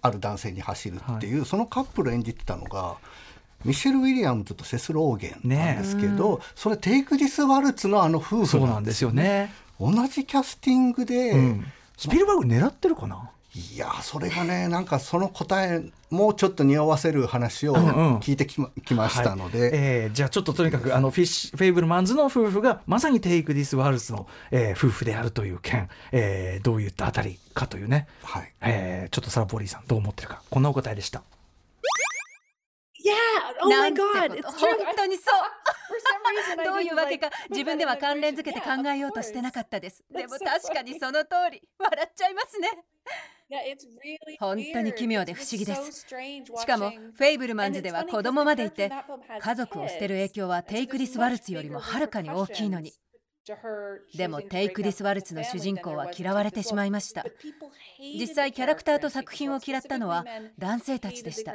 [0.01, 2.97] ある男性に走るっていう、はい、そのカップル演じてたのが。
[3.65, 9.51] ミシェル・ウィリアムズとセス・ローゲンなんですけど、ね、それテイク・ディス・ワルツのあの夫婦なんですよね。
[9.79, 11.65] 同じキャスティングで、うん
[11.97, 13.31] スピルバーグ狙ってるかな？
[13.55, 15.81] いやそれがねなんかその答え
[16.11, 17.75] もうちょっと匂わせる話を
[18.19, 28.53] 聞いてきまうん、きましたので、はい、えー、じゃあちょっととにかくあのフィッシュフェイブルマンズの夫婦がまさにテイク・ディス・ワルツの、えー、夫婦であるという件、えー、どういったあたりかというね、はい。
[28.61, 30.43] えー、ちょっとサラ・ポーリーさんどう思ってるか。
[30.51, 31.23] こんなお答えでした。
[33.03, 33.13] Yeah!
[33.63, 34.43] Oh my god!
[34.43, 34.53] 本
[34.95, 35.25] 当にそう
[36.63, 40.03] どういうわけか自分では関連づけて考えようとしてなかったです。
[40.11, 42.69] でも確かにその通り笑っちゃいますね。
[44.39, 46.05] 本当に奇妙で不思議です。
[46.05, 48.91] しかも、フェイブルマンズでは子供までいて、
[49.39, 52.93] 家族を捨てる影響はテイク・ディス・ワルツよりもはるかに大きいのに。
[54.15, 57.25] でもテイク・ディス・ワルツの主人公は嫌われてしまいました。
[57.99, 60.25] 実際キャラクターと作品を嫌ったのは
[60.57, 61.53] 男性たちでした。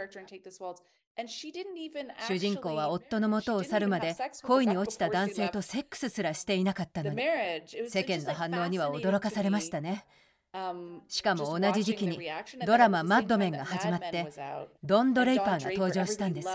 [2.26, 7.22] 主人公は夫の元を去るまで恋に落ちた男性とセックスすらしていなかったのに。
[7.88, 10.06] 世間の反応には驚かされましたね。
[11.08, 12.18] しかも同じ時期に
[12.66, 14.30] ドラマ「マッドメン」が始まって
[14.82, 16.48] ドン・ドレイパーが登場したんです。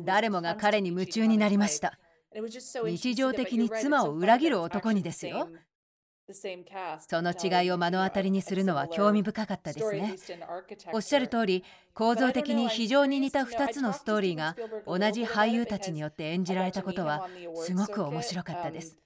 [0.00, 1.98] 誰もが彼に夢中になりました
[2.34, 5.48] 日常的に妻を裏切る男にですよ
[6.32, 10.16] その違いを目の当たりにするのは興味深かったですね。
[10.92, 11.64] おっしゃる通り、
[11.94, 18.96] 構造的に非常に似た2つのストーリーが同じ俳優たちによって演じられたことはすごく面白かったです。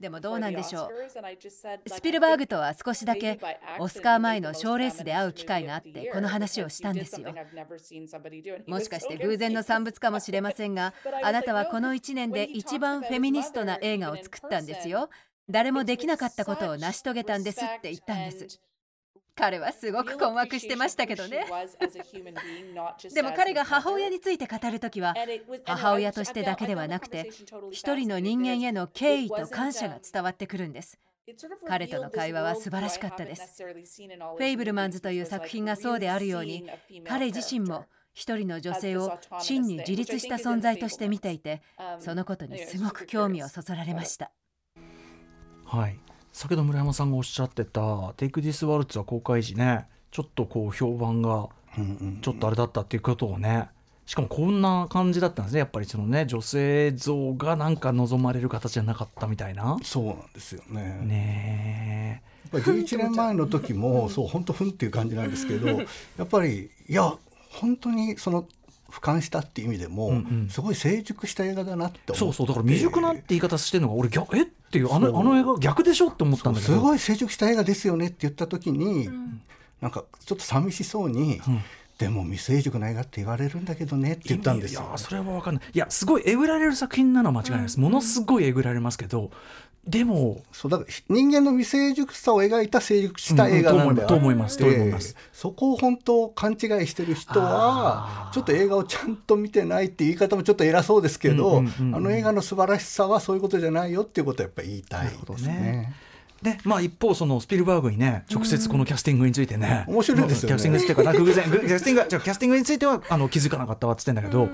[0.00, 1.88] でもどうなんでしょう。
[1.88, 3.38] スピルバーグとは少しだけ
[3.78, 7.34] オスカー前の賞レースで会う機会があってこの話をしたんですよ。
[8.66, 15.10] もしかして偶然の産物かもしれませんが、 あなたはこの1年で一番フェミニストな映画を作ったんですよ。
[15.50, 18.60] 誰もできなかったことを成し遂げたんですって言ったんです
[19.40, 21.46] 彼はすごく困惑してましたけどね。
[23.14, 25.14] でも彼が母親について語るときは
[25.64, 27.30] 母親としてだけではなくて
[27.70, 30.98] 一人の人間への敬意と感謝が伝わってくるんです。
[31.66, 33.62] 彼との会話は素晴らしかったです。
[33.62, 36.68] フェイブルマンズという作品がそうであるように
[37.06, 41.62] 彼自身も一人の女性を真に自立した存在として見ていて
[41.98, 44.32] そのことにすごく興味をそそられました。
[45.64, 51.48] はい先ほど村山さんがおっしゃってた「テイク・ディス・ワルツ」は公開時ねちょっとこう評判が
[52.22, 53.68] ちょっとあれだったっていうことをね
[54.06, 59.78] しかもこんな感じだったんですねやっぱりそのね女性像がなんか望まれる形じゃなかったみたいな。
[59.84, 60.98] そうなんですよね。
[61.04, 65.84] ねやっぱり11年前の時もそう本当ふんっていう感じなんですけどや
[66.24, 67.14] っぱりいや
[67.50, 68.48] 本当にその
[68.90, 72.18] 俯瞰したっていう意味でも、うんうん、すごい成熟した映画だなって思って。
[72.18, 74.42] そうそうだから未熟なって言い方してるのが俺逆え？
[74.42, 76.72] っていうあのあの映画逆でしょって思ったんだけど。
[76.74, 79.40] すごい成熟した映画ですよねって言った時に、うん、
[79.80, 81.60] なんかちょっと寂しそうに、うん。
[81.98, 84.80] でも未成熟な映画って言われるんだけどねって言ったんですよ。
[84.80, 85.64] いやそれは分かんない。
[85.70, 87.78] いやすごいえぐられる作品なのは間違いないです。
[87.78, 89.30] ものすごいえぐられますけど、
[89.86, 105.94] でもそうだから人間の未成熟さを描いた成熟した映画なんだよ、と思いますと思いますそこを本当勘違いしてる人はちょっと映画をちゃんと見てないって言い方もちょっと偉そうですけど、あの映画の素晴らしさはそういうことじゃないよっていうことはやっぱり言いたいですね。
[106.42, 114.48] でまあ、一方そのスピルバーグにね直接このキャスティングについてね、面白いですよ、ね、キャスティングっていうか偶然キャスティングじゃキャスティングについてはあの気づかなかったわっつってんだけど、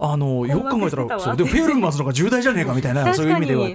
[0.00, 3.68] あのよく考えたらそうでもフェルマンズの方が重大じゃねえかみたいなそういう意味では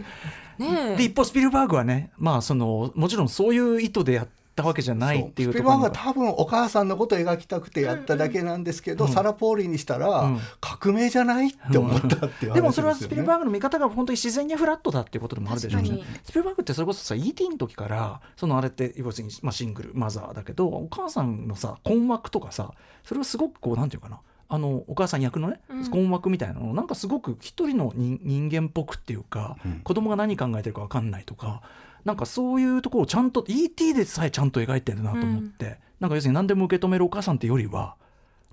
[0.58, 10.30] ね、で一方スピルバーグはね、まあ、そのもちろんそういう意図でやったわけじゃないっていうスピルバーグは多分お母さんのことを描きたくてやっただけなんですけど、うん、サラ・ポーリーにしたら、
[10.62, 24.20] 革命じゃないって思ったっていう、ね、でもそれはスピルバーグの見方が本当に自然にフラットだっていうことでもあるでしょうしスピルバーグってそれこそさ ET の時からそのあれって要するに、まあ、シングルマザーだけどお母さんのさ困惑とかさそれをすごくこうなんていうかな
[24.54, 25.89] あのお母さん役のねうん。
[25.89, 29.80] 困惑みたいなのなんかすごく一人の人人間っぽくっていうか、うん。
[29.80, 31.62] 子供が何考えてるか分かんないとか
[32.06, 33.94] なんかそういうところをちゃんと E.T.
[33.94, 37.96] でさえちゃんと描いてるなと思って、なんか要するに何でも受け止めるお母さんってよりは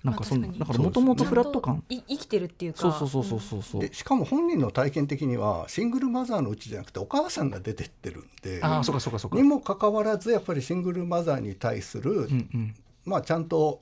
[0.03, 1.83] なんかその、だからもともとフラット感。
[1.89, 2.79] い生きてるっていうか。
[2.79, 9.37] そうそうそうそうそうそう、でしかも本人の体験的にはシングルマザーのうちじゃなくてお母さんが出てってるんでああそうかそうかそうか。
[9.37, 12.75] にもかかわらずやっぱりシングルマザーに対する、うんうん。
[13.05, 13.81] まあちゃんと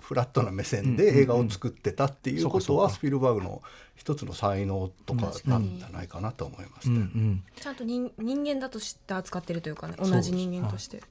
[0.00, 3.62] フラットな目線で映画を作ってたっていうことはスピルバーグの
[3.96, 7.00] 一つの才能とかなんじゃないかなと思いましうんた。
[7.00, 7.44] うん。
[7.60, 11.02] ちゃんと人人間だとして扱ってるというかね同じ人間として。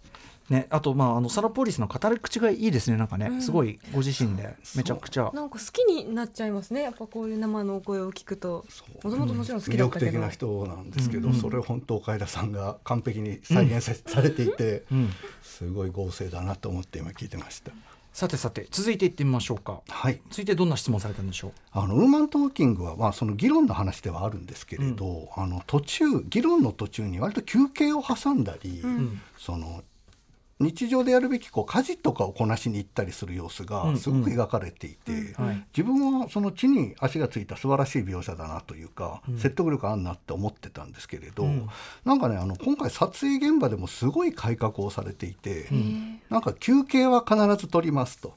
[0.50, 3.42] ね、あと、まあ、あのサラ・ポリスの語り口がいいですねなんかね、うん。
[3.44, 5.30] すごいご自身でめちゃくちゃ。
[5.32, 6.82] なんか好きになっちゃいますね。
[6.82, 8.65] やっぱこういう生のお声を聞くと。
[9.04, 10.12] もともともちろん好き魅だったけど。
[10.13, 15.10] 力的な人なんですけど、うんそれを本当岡枝さんが完璧に再現さ,、されていて、うん
[15.44, 17.72] すごい合成だなと思って今聞いてました。
[18.20, 19.80] さてさて続いていってみましょうか。
[19.88, 21.52] はい、続いてどんな質問されたんでしょう？
[21.72, 29.22] あのウーマントーキングは、まあ、その議論の話ではあるんですけれど、あの途中議論の途中に割と休憩を挟んだり、ん。
[29.38, 29.84] その
[30.60, 35.65] 日常でやるべきこう家事とかをこなしに行ったりする様子うんがすごく描かれていて、うんはい。
[35.76, 41.69] 自分はその地に足がついた素晴らしい描写だなというか、説得力あんなって思ってたんですけれど、うん。
[42.04, 46.22] なんかねあの今回撮影現場でもすごい改革をされていて、ん。
[46.30, 48.34] なんか休憩は必ず取りますと。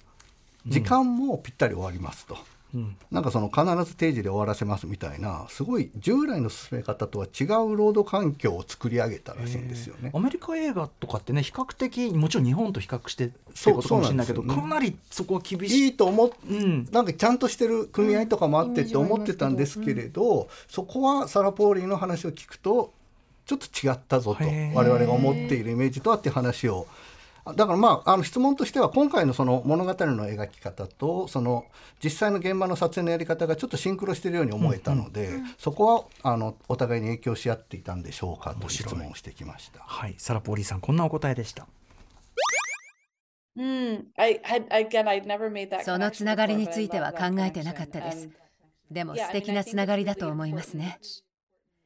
[0.66, 2.38] 時間もぴったり終わりますと。
[2.74, 2.96] うん。
[3.10, 10.10] なんかその必ず定時で終わらせますみたいなすごい従来の進め方とは違う労働環境を作り上げたらしいんですよね。
[10.14, 10.18] ア。
[10.18, 14.54] メリカ映画とかってね比較的もちろん日本と比較してってそうことかもしれないけど、ね。
[14.54, 15.84] かなりそこは厳しい。
[15.84, 16.88] いいと思っうん。
[16.90, 22.92] なんかちゃんとしてる組合とかもあってうんって思ってたんですけれど、そこはサラ・ポーリーの話を聞くと
[23.44, 27.01] ちょっと違ったぞと我々が思っているイメージとはっていう話をあ
[27.44, 31.64] だからまああの質問としては今回のその物語の描き方とその
[32.02, 39.80] 実際の現場の撮影のやり方がちょっとシンクロしているように思えたので、そこはあのお互いに影響し合っていたんでしょうかという質問をしてきました。
[39.80, 41.66] はいサラ・ポーリーさんこんなお答えでした
[43.54, 44.06] Hmm.
[45.84, 48.28] そのつながりについては考えてなかったです.
[48.90, 50.98] でも素敵なつながりだと思いますね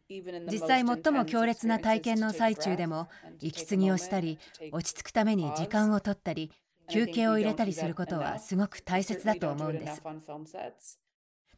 [0.08, 3.08] 実際最も強烈な体験の最中でも
[3.40, 4.38] 息継ぎをしたり
[4.72, 6.52] 落ち着くために時間を取ったり
[6.88, 10.02] 休憩を入れたりすることはすごく大切だと思うんです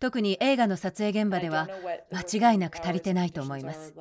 [0.00, 1.68] 特に映画の撮影現場では
[2.12, 3.92] 間違いなく足りてないと思います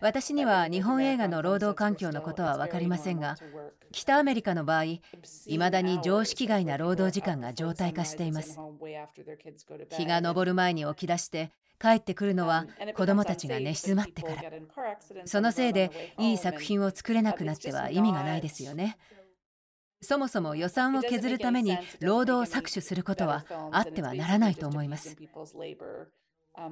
[0.00, 3.36] 私には日本映画の労働環境のことは分かりませんが
[3.90, 5.00] 北アメリカの場合い
[5.58, 8.58] まだに常識外な労働時間が常態化しています
[9.90, 11.50] 日が昇る前に起き出して
[11.82, 14.42] 帰ってくるのは子どもたちが寝静まってから
[15.24, 18.96] そのせいでいい作品を作れなくなっては意味がないですよね。
[20.00, 25.16] そもそも予算を削るために労働を搾取することはあってはならないと思います。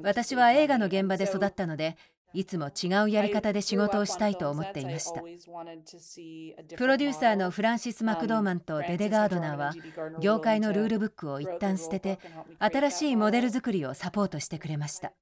[0.03, 1.97] 私は映画の現場で育ったので
[2.33, 5.21] いつも違うやり方で仕事をしたいと思っていました。
[5.21, 9.73] プロデューサーのフランシス・マクドーマンとデデ・ガードナーは
[10.21, 12.19] 業界のルールブックを一旦捨てて
[12.59, 15.13] 新しいモデル作りをサポートしてくれました。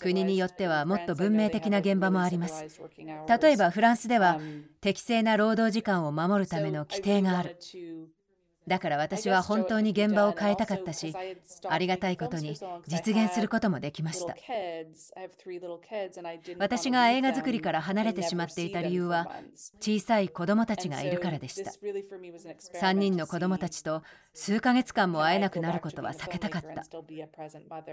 [0.00, 2.64] 国によってはもっと文明的な現場もあります。
[3.40, 4.40] 例えばフランスでは
[4.80, 7.56] 適正な労働時間を守るための規定がある
[8.68, 11.14] だから私は本当に現場を変えたかったし
[11.68, 14.36] ありがたいことに実現することもできました。
[16.58, 19.28] 私が映画作りから離れてしまっていた理由は
[19.80, 21.70] 小さい子供たちがいるからでした。
[22.78, 24.02] 3人の子供たちと
[24.34, 26.84] 数ヶ月間も会えなくなることは避けたかった。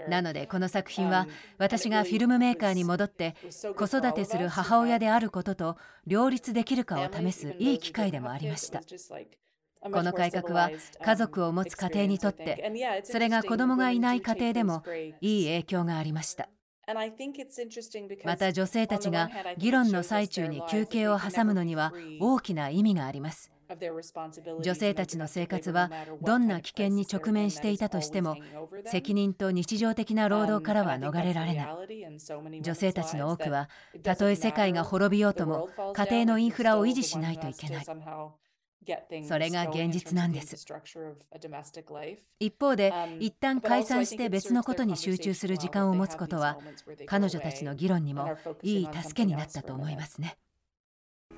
[0.08, 1.26] なのでこの作品は
[1.58, 3.34] 私がフィルムメーカーに戻って
[3.76, 8.80] 子育てする母親であることと両立できるかを試すいい機会でもありました。
[9.92, 10.70] この改革は
[11.02, 14.82] 家族を持つ家庭にとってそれが子供がいない家庭でも
[15.20, 16.48] いい影響がありました。
[18.24, 23.50] また女性たちが議論の最中に休憩を挟むのには大きな意味があります。
[24.62, 25.90] 女性たちの生活は
[26.22, 28.36] どんな危険に直面していたとしても
[28.84, 32.62] 責任と日常的な労働からは逃れられない。
[32.62, 33.68] 女性たちの多くは
[34.04, 37.84] たとえ世界が滅びようとも家庭のインフラを維持しないといけない
[39.26, 40.56] それが現実なんです。
[42.38, 46.58] 一方で一旦解散して別のことに集中する時間を持つことは
[47.06, 50.36] 彼女たちの議論にもいい助けになったと思いますね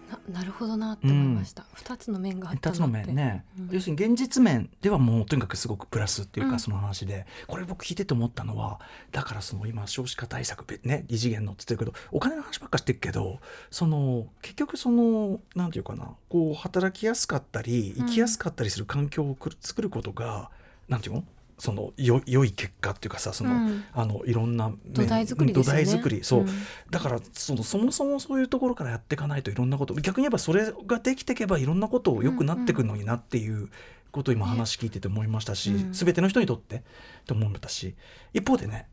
[0.08, 3.68] ななるほどなって思いました、二つの面があった2つの面ね、うん。
[3.70, 6.52] 要するに現実面ではもうとにかくすごくプラスっていううん。
[6.52, 8.80] かその話で、これ僕聞いてて思ったのは
[9.12, 13.38] だからその今少子化対策べね異次元のって言ってるけどお金の話ばっかしてるけど
[13.70, 20.50] その結局そのなんていうかなこう働きやすかったり生きやすかったりする環境を作ることが
[20.88, 21.24] なんていうの？
[21.58, 23.84] そのよ良い結果っていうかさその、うん。
[23.92, 25.52] あのいろんな面土台作りね。
[25.52, 26.48] 土台作りそう、うん。
[26.90, 33.68] だからそのそもそもそういうところからやっていかないといろんなこと逆に言えばそれができていけばいろんなことを良くなってくるのになっていう
[34.12, 35.92] ことを今話聞いてて思いましたし、うん。
[35.92, 36.84] 全ての人にとって
[37.26, 37.94] と思ったし
[38.32, 38.86] 一方でね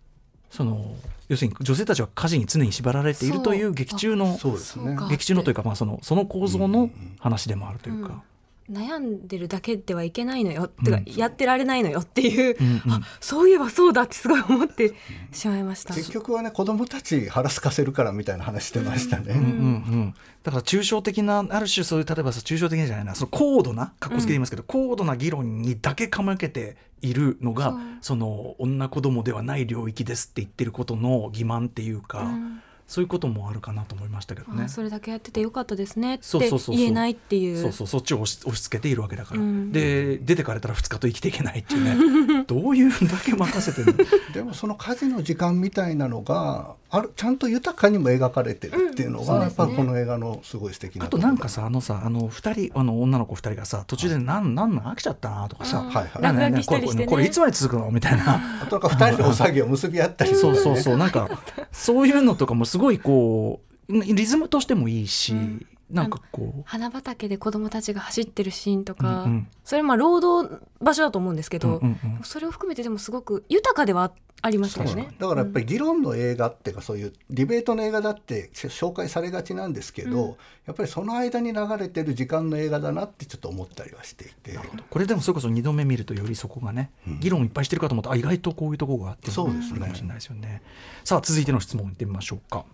[0.49, 0.95] その
[1.27, 6.89] 要するに女性たちは家事に常に縛られているという劇中のそうですね劇中のというか、まあ、そのその構造の
[7.19, 8.23] 話でもあるというか。
[8.69, 11.13] 悩んでるだけではいけないのよ、てかうん。
[11.13, 12.91] やってられないのよっていう、うんうん。
[12.93, 14.93] あそういえばそうだってすごい思って
[15.31, 15.93] しまいました。
[15.93, 19.33] 結局はね子供たち腹すかせるからみたいな話してましたね。
[19.33, 19.39] うん。
[19.39, 20.13] うんうん、
[20.43, 34.63] だから抽象的なある種そういう例えばさ抽象的じゃないなその高度なかっこつけで言いますけど、高度な議論にだけかまけているのがその女子供ではない領域ですって言ってることの欺瞞っていうか、うんそういうこともあるかなと思いましたけどね。
[34.65, 34.69] あ。
[34.69, 36.75] それだけやっててよかったですねってそうそうそうそう。
[36.75, 37.61] 言えないっていう。
[37.61, 39.71] そうそうそっちを押し押し付けているわけだから、うん。
[39.71, 42.45] で出てかれたら2日と生きていけないっていうね。
[42.47, 44.33] どういうだけ任せてるの？
[44.33, 55.89] でもその家事の時間みたいなのがあるちゃんと豊かにも描かれてるっていうのうんが、やっぱこの映画のすごい素敵なあとなんかさあのさあの2人あの女の子2人がさ途中でなんなんなん飽きちゃったなとかさ、うん。
[55.89, 56.21] はいはい。
[56.21, 57.05] なんだ落書きしたりしてね。
[57.05, 57.89] これこれいつまで続くの？
[57.91, 58.39] みたいな。
[58.61, 60.97] あとなんか二人のお作業を結び合ったりそうそうそう。
[60.97, 61.29] なんか
[61.71, 65.65] そういうのとかもすすごいこうリズムとしてもいいし、うん。
[65.89, 66.63] なんかこう。
[66.65, 72.23] 花畑で子供たちが走ってるシーンとか、うんうんそれまあ労働場所だと思うんですけど、うんうんうん。
[72.23, 74.11] それを含めてでもすごく豊かでは
[74.43, 75.15] ありますよね。
[75.17, 80.35] だからやっぱり議論の映画っていうかそういうディベートの映画だって紹介されがちなんですけど、うん。
[80.67, 84.59] やっぱりその間に流れてる時間の映画だなってちょっと思ったりはしていて。
[84.91, 87.19] これでもそれこそ2度目見るとよりそこがね、うん。
[87.19, 90.61] 議論いっぱいしてるかと思ったらあ意外とこういうところがあってそうですねかもしれないですよね。
[91.03, 92.65] さあ続いての質問いってみましょうか。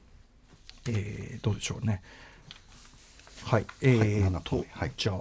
[0.89, 2.01] えーどうでしょうね。
[3.45, 4.91] はい、えーはいはい。
[4.95, 5.17] じゃあ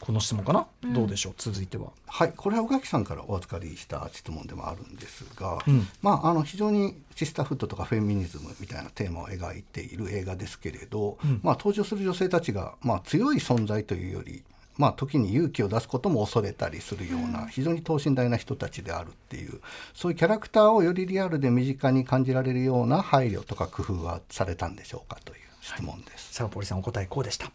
[0.00, 1.34] この質問かな、どうでしょう？
[1.36, 1.90] 続いては。
[2.06, 5.86] はい、これは宇垣さんからお預かりした質問でもあるんですが、うん。
[6.02, 11.40] まあ、あの非常にシスターフッドとかフェミニズムみたいなテーマを描いている映画ですけれど、うん。
[11.42, 14.42] まあ、登場する女性たちが、まあ、強い存在というより、
[14.76, 19.60] まあ、時に勇気を出すことも恐れたりするような非常に等身大な人たちであるっていう
[19.92, 26.34] そういうキャラクターをよりリアルで身近に感じられるような配慮とか工夫はされたんでしょうかという質問です。
[26.34, 27.52] さあポリさんお答えこうでした。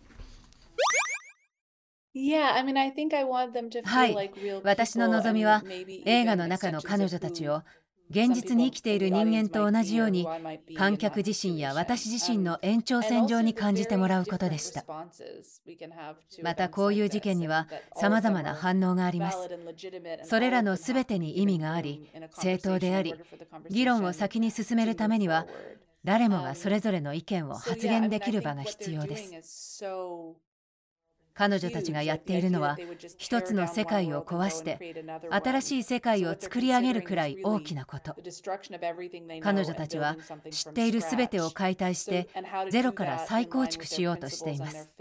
[2.15, 5.63] Yeah, I mean, I think I want them to は feel い like real 私の望みは
[5.65, 7.63] maybe 映画の中の彼女たちを
[8.11, 10.27] 現実に生きている人間と同じように
[10.77, 14.85] 観客自身や私自身の延長線上に感じてもらうことでした
[16.43, 19.49] またこういう事件には様々な反応があります
[20.23, 23.15] それらの全てに意味があり正当であり
[23.71, 25.47] 議論を先に進めるためには
[26.03, 29.85] 誰もがそれぞれの意見を発言できる場が必要です。
[31.35, 32.77] 彼女たちがやっているのは
[33.17, 38.15] 一つの世界を壊して新しい世界を作り上げるくらい大きなこと。
[39.41, 40.15] 彼女たちは
[40.51, 42.29] 知っている全てを解体して
[42.69, 44.91] ゼロから再構築しようとしています。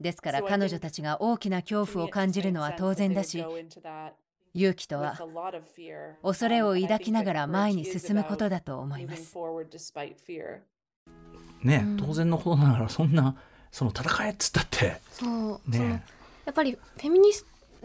[0.00, 3.44] ですから彼女たちが大きな恐怖を感じるのは当然だし
[4.54, 5.18] 勇気とは
[6.22, 9.34] 恐れを抱きながら前に進むことだと思います。
[11.62, 11.96] ね、うん。
[11.96, 13.36] 当然のことながらそんな
[13.70, 15.00] その戦えっつったって。
[15.12, 17.30] そう、ねそのやっぱりフェミニ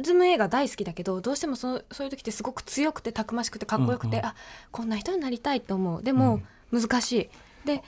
[0.02, 4.26] ズム映画大好きだけどどうしてもそそういう時ってすごく強くてたくましくてかっこよくて、うんうん。
[4.26, 4.36] あ
[4.72, 6.04] こんな人になりたいと思う。
[6.04, 6.42] でも、
[6.72, 7.30] 難しい。
[7.66, 7.84] で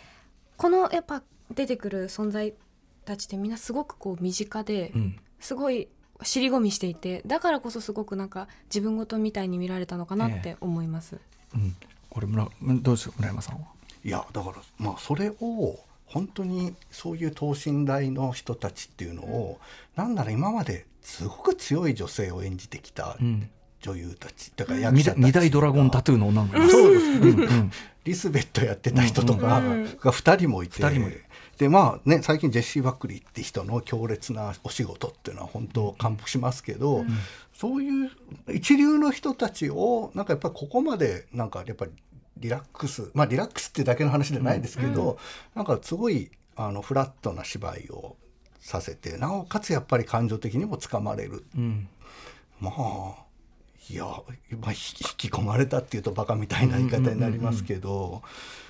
[0.57, 1.21] このやっぱ
[1.53, 2.53] 出てくる存在
[3.05, 5.19] たちってみんなすごくこう身近で、うん。
[5.39, 5.87] すごい
[6.23, 11.17] 尻込みしていてだからこそすごくなんか自分事みたいに見られたのかなって思います。
[11.53, 11.75] うん、
[12.09, 12.47] これ村
[12.81, 13.61] どうですか村山さんは？
[14.03, 19.59] いやだからまあそれを本当にそういう等身大の人たちっていうのを、
[19.95, 23.49] なんなら今まですごく強い女性を演じてきたうん、
[23.81, 27.19] 女優たち、だから役二者たち大二大ドラゴンタトゥーの女の子そうです。
[27.19, 27.71] ね、うんうん。
[28.05, 29.83] リスベットやってた人とかうん。
[29.83, 31.23] が2人もいて、二人もいる
[31.59, 37.03] でまあね最近ジェシー・バックリーって人の強烈なお仕事っていうのは本当感服しますけど、
[37.53, 38.11] そういう
[38.53, 41.91] 一流の人たちをなんかやっぱりここまでなんかやっぱり
[42.37, 45.19] リラックスまあリラックスってだけの話じゃないですけど、
[45.53, 48.15] なんかすごいあのフラットな芝居を
[48.61, 51.43] させてなおかつやっぱり感情的にもつかまれる。
[51.57, 51.89] うん。
[52.61, 53.15] まあ
[53.89, 54.05] いや、
[54.61, 58.68] まあ、ひ引き込まれたっていうとバカみたいな言い方になりますけど、うん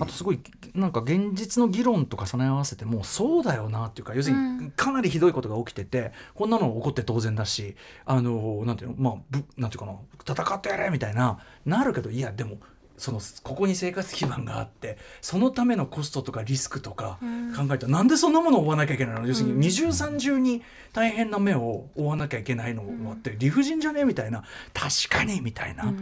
[0.00, 0.40] あとすごい
[0.74, 9.94] なんか現実の議論と重ね合わせてもそうだよなっていうか要するにかなりひどいことが起きてて、こんなの起こって当然だしあのなんていうのまあぶなんていうかな
[10.26, 12.58] 戦ってやれみたいななるけどいやでも
[12.96, 17.18] そのここに生活基盤があってそのためのコストとかリスクとか
[17.56, 19.26] 考えたら、なんでそんなものを追わなきゃいけないの？
[19.26, 22.82] 要するに二重三重に大変な目を追わなきゃいけないの？
[23.08, 24.04] はって理不尽じゃね？
[24.04, 24.44] みたいな。
[24.72, 25.40] 確かに！
[25.40, 25.92] みたいな。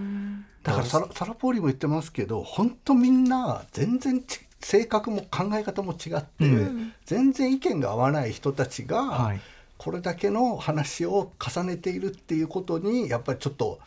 [0.62, 6.92] だからサラサラポーリも言ってますけど本当みんな全然ち性格も考え方も違って、うん。
[7.04, 9.40] 全然意見が合わない人たちが、はい。
[9.78, 13.80] これだけの話を重ねているっていうことにやっぱりちょっと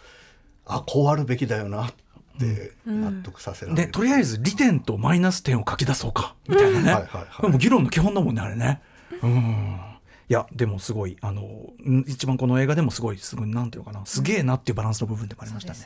[0.66, 2.03] あこうあるべきだよなって
[2.86, 6.36] 納得させられる、でとりあえず利点とマイナス点を書き出そうか。
[6.47, 7.25] みたいなね、はいはいはい。
[7.38, 8.81] これもう議論の基本だもんねあれね。
[9.21, 9.79] うん。
[10.27, 14.05] いやでもすごいあのん一番この映画でもすごいすごいなんていうのかな。
[14.05, 15.79] すげえなっていうバランスの部分でもありましたね。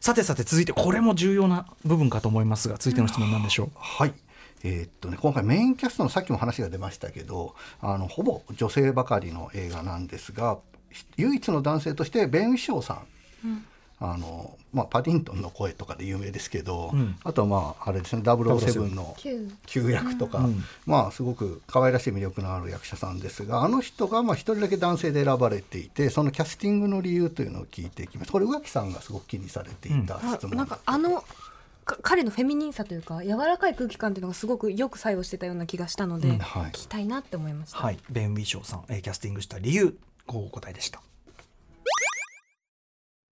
[0.00, 4.14] さてさて続いてこれも重要な部分かと思いますが続いての質問なんでしょう、はい。
[4.62, 10.58] えーっとね、今回メインキャストのさっきも話が出ましたけどあのほぼ女性ばかりの映画なんですが
[10.90, 13.02] ひ唯一の男性としてベン・ウィショーさ
[13.44, 13.64] ん、
[14.02, 17.16] あのまあ、パディントンの声とかで有名ですけど、うん。
[17.22, 20.64] あとはまああれですね007の9旧役とか、うん。
[20.86, 28.32] まあすごく可愛らしい魅力のある役者さんですがあの人がまあ一人だけ男性で選ばれていてそのキャスティングの理由というのを聞いていきます。
[28.32, 30.56] これ宇垣さんがすごく気にされていたあ質問。
[30.56, 31.22] なんかあの
[31.84, 36.38] か彼のフェミニンさというか柔らかい空気感っていうのがすごくよく作用してたような気がしたので、うん。
[36.38, 36.62] はい。
[36.68, 37.78] 聞きたいなって思いました。
[37.78, 37.98] はい。
[38.08, 39.94] ベン・ウィショーさん、えーキャスティングした理由
[40.26, 41.02] こうお答えでした。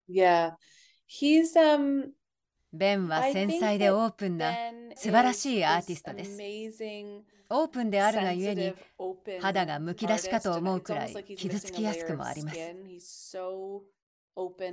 [0.09, 0.51] Yeah.
[1.07, 1.53] He's,
[2.73, 4.53] ベンは繊細でオープンな
[4.95, 6.37] 素晴らしいアーティストです。
[7.49, 8.73] オープンであるがゆえに
[9.41, 12.59] 肌がむき出しかと思うくらい傷つきやすくもあります。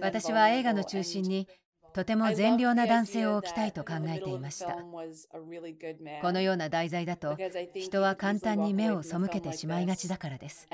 [0.01, 1.49] 私は映画の中心に
[1.95, 4.77] とても善良な男性を置きたいと考えていました。
[6.21, 7.37] このような題材だと
[7.77, 10.69] 人は簡単に目を背けてしまいがちだからです。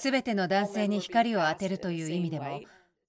[0.00, 2.60] 全ての男性に光を当てるという意味でも、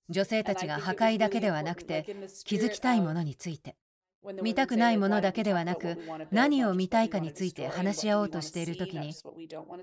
[0.09, 2.05] 女性たちが破壊だけではなくて
[2.45, 3.75] 気づきたいものについて
[4.41, 5.97] 見たくないものだけではなく
[6.31, 9.13] 何を見たいかについて話し合おうとしている時に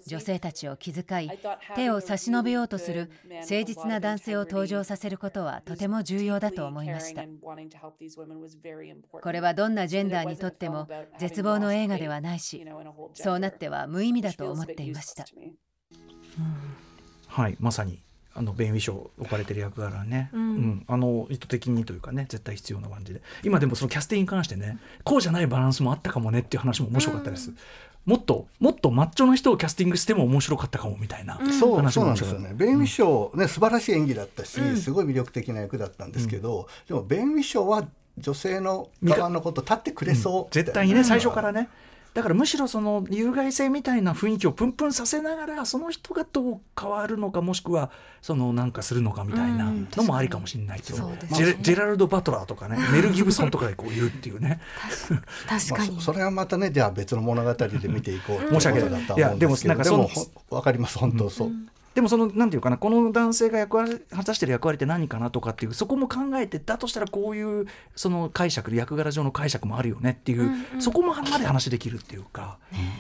[0.07, 1.31] 女性たちを気遣い
[1.75, 3.11] 手を差し伸べようとする
[3.41, 7.23] 誠実な男性を登場させることはとても重要だと思いました。
[9.23, 10.87] これはどんなジェンダーにとっても
[11.19, 12.65] 絶望の映画ではないし
[13.15, 15.25] そうなっては無意味だと思っていました。
[17.29, 18.06] はいまさに
[18.37, 20.85] あのベン・ウィショー置かれてる役柄ね、うん。
[20.87, 23.23] あの意図的にというかね絶対必要な感じで。
[23.43, 27.53] 今でもそのキャスティングに関してねこうじゃないバランスもあったかもねっていう話も面白かったです、
[28.05, 32.53] もっともっとマッチョな人をキャスティングしても面白かったかもみたいな、そう話そうなんですよね。
[32.55, 34.77] ベン・ウィショー、ね、素晴らしい演技だったし、うん。
[34.77, 41.69] すごい魅力的な役だったんですけど、でもベン・ウィショーは女性の側のこと立ってくれそう、絶対にね最初からね
[42.17, 47.91] だからむしろその有害性みたいな雰囲気をプンプンさせながらその人がどう変わるのかもしくは
[48.23, 51.59] そのなんかするのかみたいなうんのもありかもしれないけど、そうですね。
[51.61, 54.63] ジェラルド・バトラーとかねメル・ギブソンとかでこう言うっていうね。
[55.11, 61.51] まあ確かに、 そそれはまたねじゃあ別の物語で見ていこう申し訳ないやでもなんかでもほわかります本当そう、
[61.97, 72.59] でもそのなんていうかなこの男性が役割果たしてる役割って何かなとかっていうそこも考えてだとしたらこういうその解釈役柄上の解釈もあるよねっていう、そこもまで話できるっていうか、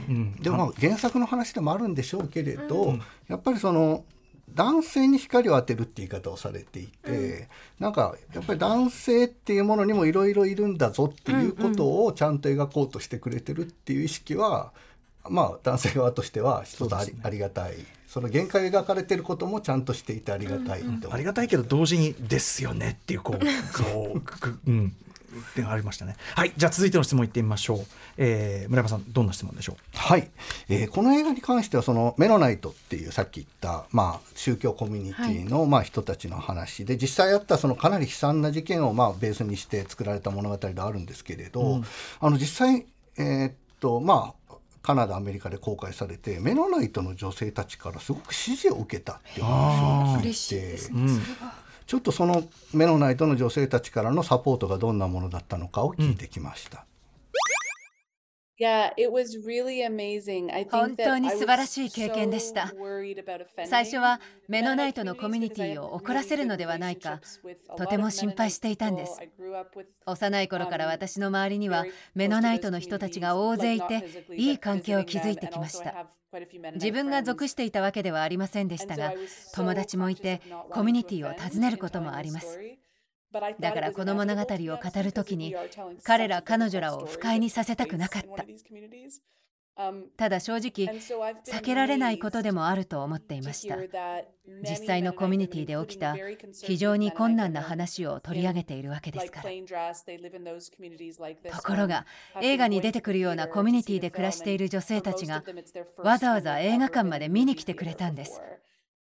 [0.09, 4.07] うんでもまあ原作の話でもあるんでしょうけれど、やっぱりその
[4.55, 14.73] 男性に光を当てるって言い方をされていて、なんかやっぱり男性っていうものにもいろいろいるんだぞっていうことをちゃんと描こうとしてくれてるっていう意識は、
[15.29, 17.75] まあ男性側としては一つあり,、ありがたい
[18.17, 21.13] その限界が描かれてることもちゃんとしていてありがたいって思う。
[21.13, 23.45] ありがたいけど同時にですよねっていうこう
[23.77, 24.23] そう
[24.67, 24.97] うん。
[25.53, 26.17] ってありましたね。
[26.35, 27.87] はいじゃあ続いての質問いってみましょう、
[28.17, 29.77] えー、村山さんどんな質問でしょう？
[29.93, 30.31] はい、
[30.71, 41.83] えーこの映画に関してはそのメノナイトっていうさっき言った、まあ、宗教コミュニティの、まあ、人たちの話で実際あったそのかなり悲惨な事件をまあベースにして作られた物語であるんですけれど、
[42.21, 42.87] あの実際、
[43.19, 44.46] えーっとまあ
[44.87, 50.79] カナダアメリカで公開されてメノナイトの女性たちからすごく支持を受けたっていう話を聞いて
[51.87, 56.85] ちょっとそのメノナイトの女性たちからのサポートがどんなものだったのかを聞いてきました。
[58.59, 60.51] Yeah, it was really amazing.
[60.51, 62.73] I think 本当に素晴らしい経験でした
[63.67, 67.21] 最初はメノナイトのコミュニティを遅らせるのではないか。
[67.77, 69.21] とても心配していたんです。
[70.07, 71.85] 幼い頃から私の周りには
[72.15, 74.05] メノナイトの人たちが大勢いて
[74.35, 76.07] いい関係を築いてきました。
[76.75, 79.15] 自分が属していたわけではありませんでしたが
[79.55, 82.59] 友達もいてコミュニティを訪ねることもあります
[83.61, 85.55] だからこの物語を語るときに
[86.03, 88.45] 彼ら彼女らを不快にさせたくなかった。
[90.17, 90.89] ただ正直
[91.45, 93.77] 避けられないことでもあると思っていました。
[94.63, 96.17] 実際のコミュニティで起きた
[96.63, 99.51] 非常に困難な話を取り上げているわけですから。
[101.53, 102.07] ところが
[102.41, 105.45] 映画に出てくるようなコミュニティで暮らしている女性たちが
[105.99, 108.41] わざわざ映画館まで見に来てくれたんです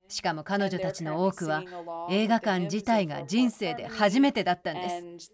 [0.09, 1.63] しかも彼女たちの多くは
[2.09, 5.31] 映画館自体が人生で初めてだったんです。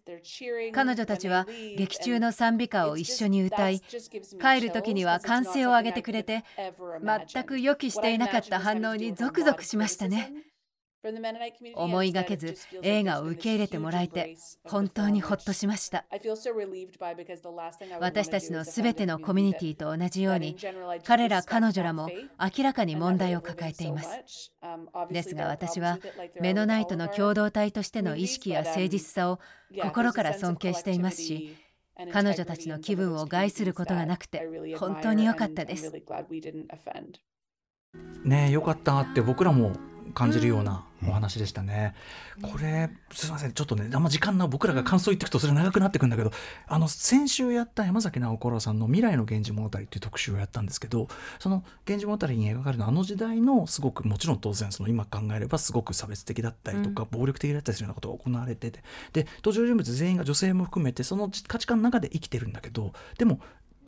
[0.74, 1.48] 彼女たちは
[1.78, 6.44] 劇中の賛美歌を一緒に歌い帰る時には歓声を上げてくれて
[7.32, 10.34] 全く予期していなかった反応にゾクゾクしましたね
[11.76, 16.06] 思いがけず映画を受け入れてもらえて本当にほっとしました
[18.00, 20.56] 私たちのすべてのコミュニティと同じように
[21.06, 22.10] 彼ら彼女らも
[22.58, 24.52] 明らかに問題を抱えています
[25.12, 26.00] ですが私は
[26.40, 29.40] メノナイトの共同体としての意識や誠実さを
[29.82, 31.56] 心から尊敬していますし
[32.12, 34.48] 彼女たちの気分を害することがなくて
[34.78, 35.92] 本当に良かったです
[38.24, 39.72] ねえよかったって僕らも
[40.16, 41.94] 感じるようなお話でしたね。
[42.42, 43.52] うん、これすみません。
[43.52, 46.32] ちょっとねあんま時間な僕らが感想言っていくとそれ長くなってくんだけど
[46.68, 51.08] あの先週やった山崎直子さんの「未来の源氏物語」っていう特集をやったんですけど
[51.38, 63.40] その「源氏物語」に描かれるあの時代のすごくもちろん当然その今考えればすごく差別的だったりとか、暴力的だったりするようなことが行われててで登場人物全員が女性も含めてその価値観の中で生きてるんだけどでも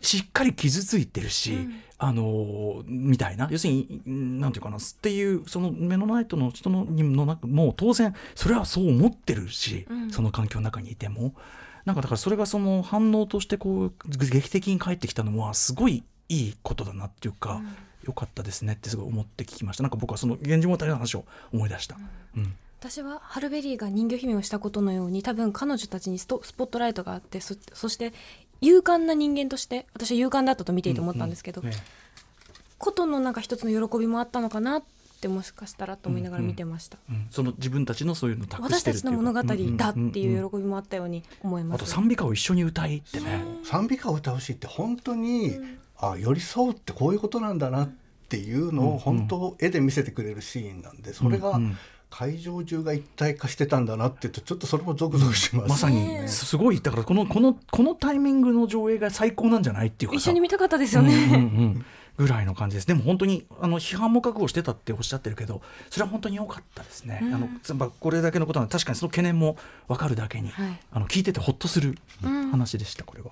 [0.02, 3.48] しっかり傷ついてるし、うん、あのみたいな。
[3.52, 11.34] 要するになんていうかなっていうそのメノナイトの人のにの中もう当然それはそう思ってるし、うん、その環境の中にいても。
[11.86, 17.68] なんかだからそれがその反応としてこう劇的に返ってきたのはすごいいいことだなっていうか、うん、
[18.04, 19.84] よかったですねってすごい思って聞きました。
[19.84, 21.24] なんか僕はその「源氏物語」の話を
[21.54, 21.98] 思い出した。
[22.36, 22.54] うん。
[22.80, 28.14] 私はハルベリーが人魚姫をしたことのように多分彼女たちにスポットライトがあってそして
[28.62, 31.74] 勇敢な人間として私は勇敢だったと見ていて思ったんですけど、うんうん。
[31.74, 31.78] ね、
[32.78, 34.84] ことのなんか一つの喜びもあったのかなっ
[35.22, 37.16] てもしかしたらと思いながら見てました、うん。
[37.16, 47.90] うん、その自分たちのそういうの私たちの物語だっていう喜びもあったように思います、あと賛美歌を一緒に歌いってね賛美歌を歌うしって本当に、うん、あ寄り添うってこういうことなんだなっ
[48.30, 51.78] ていうのを本当絵で見せてくれるシーンなんでそれが、うんうん
[52.10, 61.86] 会場中が一体化してたんだなってちょっとそれもゾクゾクします、まさにすごいだからこのこのこのタイミングの上映が最高なんじゃないっていうか一緒に見たかったですよね、うんうんうん
[62.18, 62.88] ぐらいの感じです。
[62.88, 67.48] でも本当にあの批判も覚悟してたっておっしゃってるけどそれは本当に良かったですね、うん、あの
[68.00, 69.56] これだけのことは確かにその懸念も
[69.88, 73.30] 分かるだけに、はい、あの聞いててほっとする話でした、これは。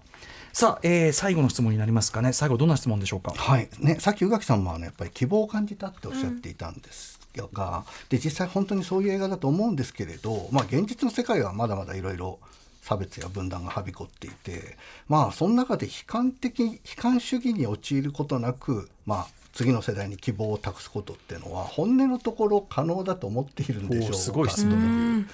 [0.53, 2.31] さあ、えー、最後の質問になりますかね。
[2.31, 3.33] 最後どんな質問でしょうか？
[3.35, 3.67] はい。
[3.79, 7.14] ねさっき宇垣さんもあのやっぱり希望を感じたっておっしゃっていたんです、
[7.53, 12.39] がで実際本当にそういう映画だと思うんですけれど、まあ、現実の世界はまだまだいろいろ
[12.81, 14.77] 差別や分断がはびこっていて
[15.07, 24.17] まあその中で悲観的悲観主義に陥ることなくまあ次の世代に希望を託すことっていうのは本音のところ可能だと思っているんでしょうか。
[24.17, 25.27] すごい質問。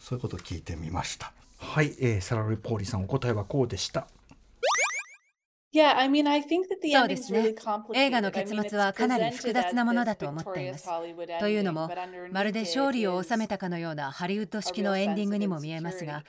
[0.00, 1.32] そういうことを聞いてみました。
[1.58, 4.06] はい、えー、サラリー・ポーリーさんお答えはこうでした
[6.90, 7.54] そうですね。
[7.92, 10.94] 映画の結末はかなり複雑なものだと思っています。
[11.38, 11.92] というのも、
[12.30, 16.24] まるで勝利を収めたかのようなハリウッド式のエンディングにも見えますが、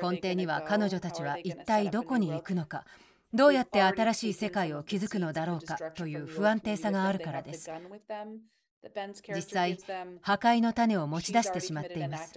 [0.00, 2.84] 根底には彼女たちは一体どこに行くのか、
[3.32, 7.72] どうやって新しい世界を築くのだろうかという不安定さがあるからです。
[9.34, 9.78] 実際
[10.20, 12.32] 破壊の種を持ち出してしまっています。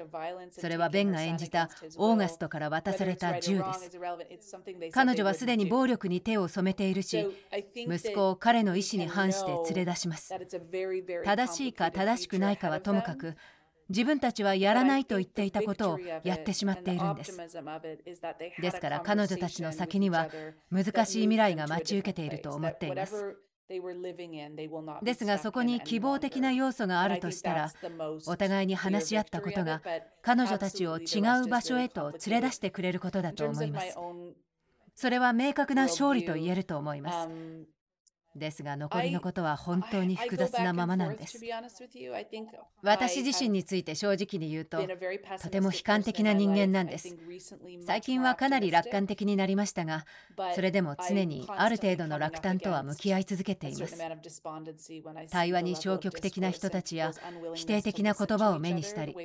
[0.52, 4.00] それはベンが演じたオーガストから渡された銃です。
[4.92, 7.28] 彼女はすでに暴力に手を染めているし
[7.76, 10.34] 息子を彼の意思に反して連れ出します。
[11.26, 13.36] 正しいか正しくないかはともかく
[13.90, 17.38] 自分たちはやらないと言っていたことをやってしまっているんです。
[17.38, 20.28] ですから彼女たちの先には
[20.72, 23.38] 難しい未来が待ち受けていると思っています
[25.04, 27.72] ですがそこに希望的な要素があるとしたら
[28.26, 29.82] お互いに話し合ったことが
[30.22, 33.98] 彼女たちを違う場所へと連れ出してくれることだと思います。
[34.96, 37.30] それは明確な勝利と言えると思います
[38.38, 41.40] ですが残りのことは本当に複雑なままなんです。
[42.82, 44.92] 私自身について正直に言うと
[45.42, 47.16] とても悲観的な人間なんです。
[47.80, 50.06] 最近はかなり楽観的になりましたが
[50.50, 54.10] それでも常にある程度の落胆とは向き合い続けています。
[55.30, 57.12] 対話に消極的な人たちや
[57.54, 59.18] 否定的な言葉を目にしたり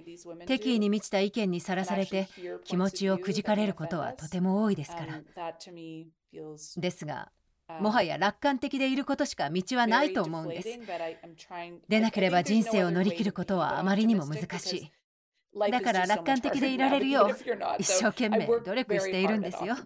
[0.46, 2.28] 敵意に満ちた意見にさらされて
[2.64, 5.22] 気持ちをくじかれることはとても多いですから。
[6.76, 7.30] ですが
[7.80, 10.78] もはや楽観的でいることしか道はないと思うんです
[11.88, 14.90] でなければ人生を乗り切ることはあまりにも難しい
[15.70, 17.36] だから楽観的でいられるよう
[17.78, 19.76] 一生懸命努力しているんですよ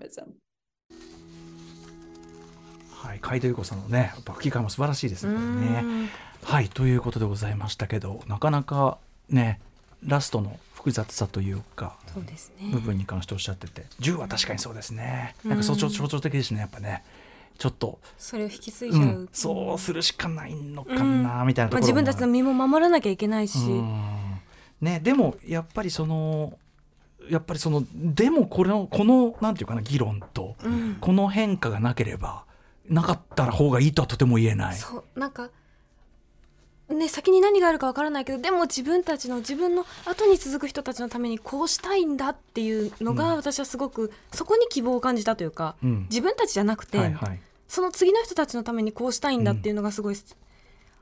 [3.07, 5.39] はい、海田由子さんのね、やっ吹き替えも素晴らしいですね。
[5.39, 6.11] ね
[6.43, 9.61] はい、ということでございましたけど、なかなかね、
[10.05, 11.97] ラストの複雑さというか。
[12.12, 12.70] そうですね。
[12.72, 15.37] 部分に関しておっしゃってて、銃は確かにそうですね。
[15.45, 17.05] なんか象徴象徴的ですね、やっぱね。
[17.57, 23.59] ちょっと、それを引き継いじゃう、うん、そうするしかないのかな、みたいなところまあ、自分たちの身も守らなきゃいけないし、
[24.80, 26.59] ね、でもやっぱりその
[27.28, 30.96] やっぱりそのでもこれのこのなんていうかな議論と、うん。
[31.00, 32.44] この変化がなければ
[32.88, 34.76] なかったら方がいいとはとても言えない。
[34.76, 35.50] そうなんか
[36.95, 46.07] ね先に何があるかわからないけどでも自分たちの自分の後に続く人たちのためにこうしたいんだっていうのが、私はすごくそこに希望を感じたというか、うん。
[46.11, 47.41] 自分たちじゃなくて、はいはい。
[47.68, 50.16] その次の人たちのためにこうしたいんだっていうのがすごい、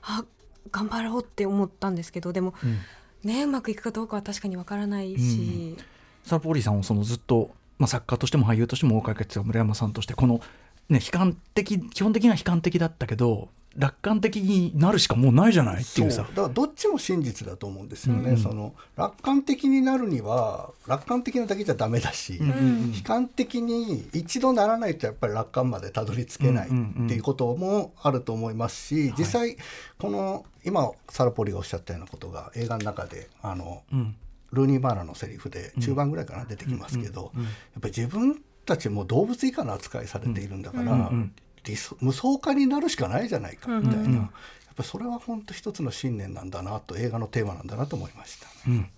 [0.02, 0.24] あ
[0.70, 2.78] 頑張ろうって思ったんですけどでも、うん。
[3.24, 5.76] ねうまくいくかどうかは確かにわからないし、
[6.24, 10.40] サラポーリーさんをそのずっと、まあ、作家としても俳優としても追いかけてた村山さんとしてこの、
[10.88, 16.10] ね、悲観的基本的には悲観的だったけど楽観的になるしかもうないじゃないってそいうう。
[16.12, 27.08] さだからどっちも真実だと思うんですよね、うんその楽観的になるには楽観的なだけじゃダメだし、ん悲観的に一度ならないとやっぱり楽観までたどり着けないっうんうんうん。
[27.08, 29.56] ていうこともあると思いますし、実際
[29.98, 34.16] この今サラポリがおっしゃったようなことが映画の中であのうん。
[34.52, 37.44] ルーニー・マーラのセリフで中盤ぐらいかな出てきますけど、やっ
[37.80, 41.43] ぱり自分たちも動物以下の扱いされているんだから、うんうん理想
[42.00, 44.06] 無双化になるしかないじゃないかみたいな、うん。
[44.06, 44.30] うん
[44.74, 48.48] やっぱそれは本当一つの信念なんだなと映画のテーマなんだなと思いました。
[48.66, 48.88] うん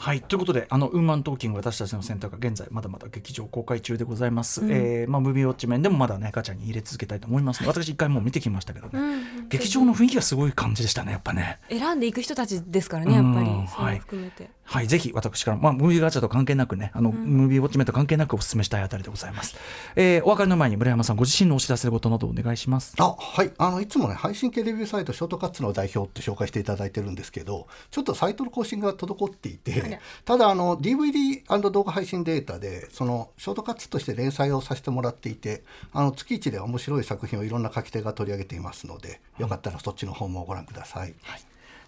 [0.00, 11.58] はいということであのウーマントーキング私たちの選択が現在まだまだ劇場公開中でございます、えーまあ、ムービーウォッチ面でもまだねガチャに入れ続けたいと思いますので私一回もう見てきましたけどね、うん劇場の雰囲気がすごい感じでしたねやっぱね。
[11.68, 13.46] 選んでいく人たちですからねやっぱり。
[13.48, 14.48] うんそれも含めて。
[14.62, 19.56] はいぜひ私から、まあ、ムービーガチャと関係なくねあの、ムービーウォッチ面と関係なくお勧めしたいあたりでございます、
[19.96, 22.94] えーお別れの前に村山さんご自身のお知らせ事などお願いします。
[22.98, 23.50] あはい。
[23.58, 29.89] あのいつもね配信系レビューサイトショートカッツの代表って紹介していただいてるんですけどちょっとサイトの更新が滞っていて
[30.24, 35.62] ただあの DVD& 動画配信データでそのショートカッツとして連載をさせてもらっていて
[35.92, 41.14] あの月一で面白い作品をいろんな書き手が取り上げていますのでよかったらそっちの方もご覧ください。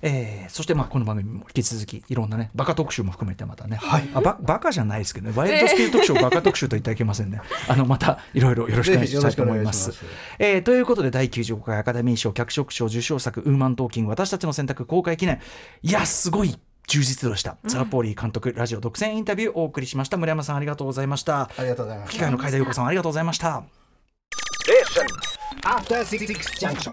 [0.02, 4.08] えーそしてまあこの番組も引き続きいろんなねバカ特集も含めてまたね、はい。
[4.12, 5.32] あババカじゃないですけどね。
[5.36, 7.40] ワイルドスピード特集をバカ特集と言ってはいけませんね。
[7.68, 9.90] あのまたいろいろよろしくお願いしたいと思います。
[9.90, 10.04] ます。
[10.40, 15.40] えーということで第95回アカデミー賞脚色賞受賞作「ウーマントーキング私たちの選択」公開記念。
[15.82, 20.16] いやすごい充実度でした、ザラポーリー監督ラジオ独占インタビューをお送りしました。
[20.16, 21.42] 村山さんありがとうございました。
[21.42, 23.62] ありがとうございます機械の海田優子さんありがとうございました。
[25.64, 26.26] After Six
[26.58, 26.90] Junction.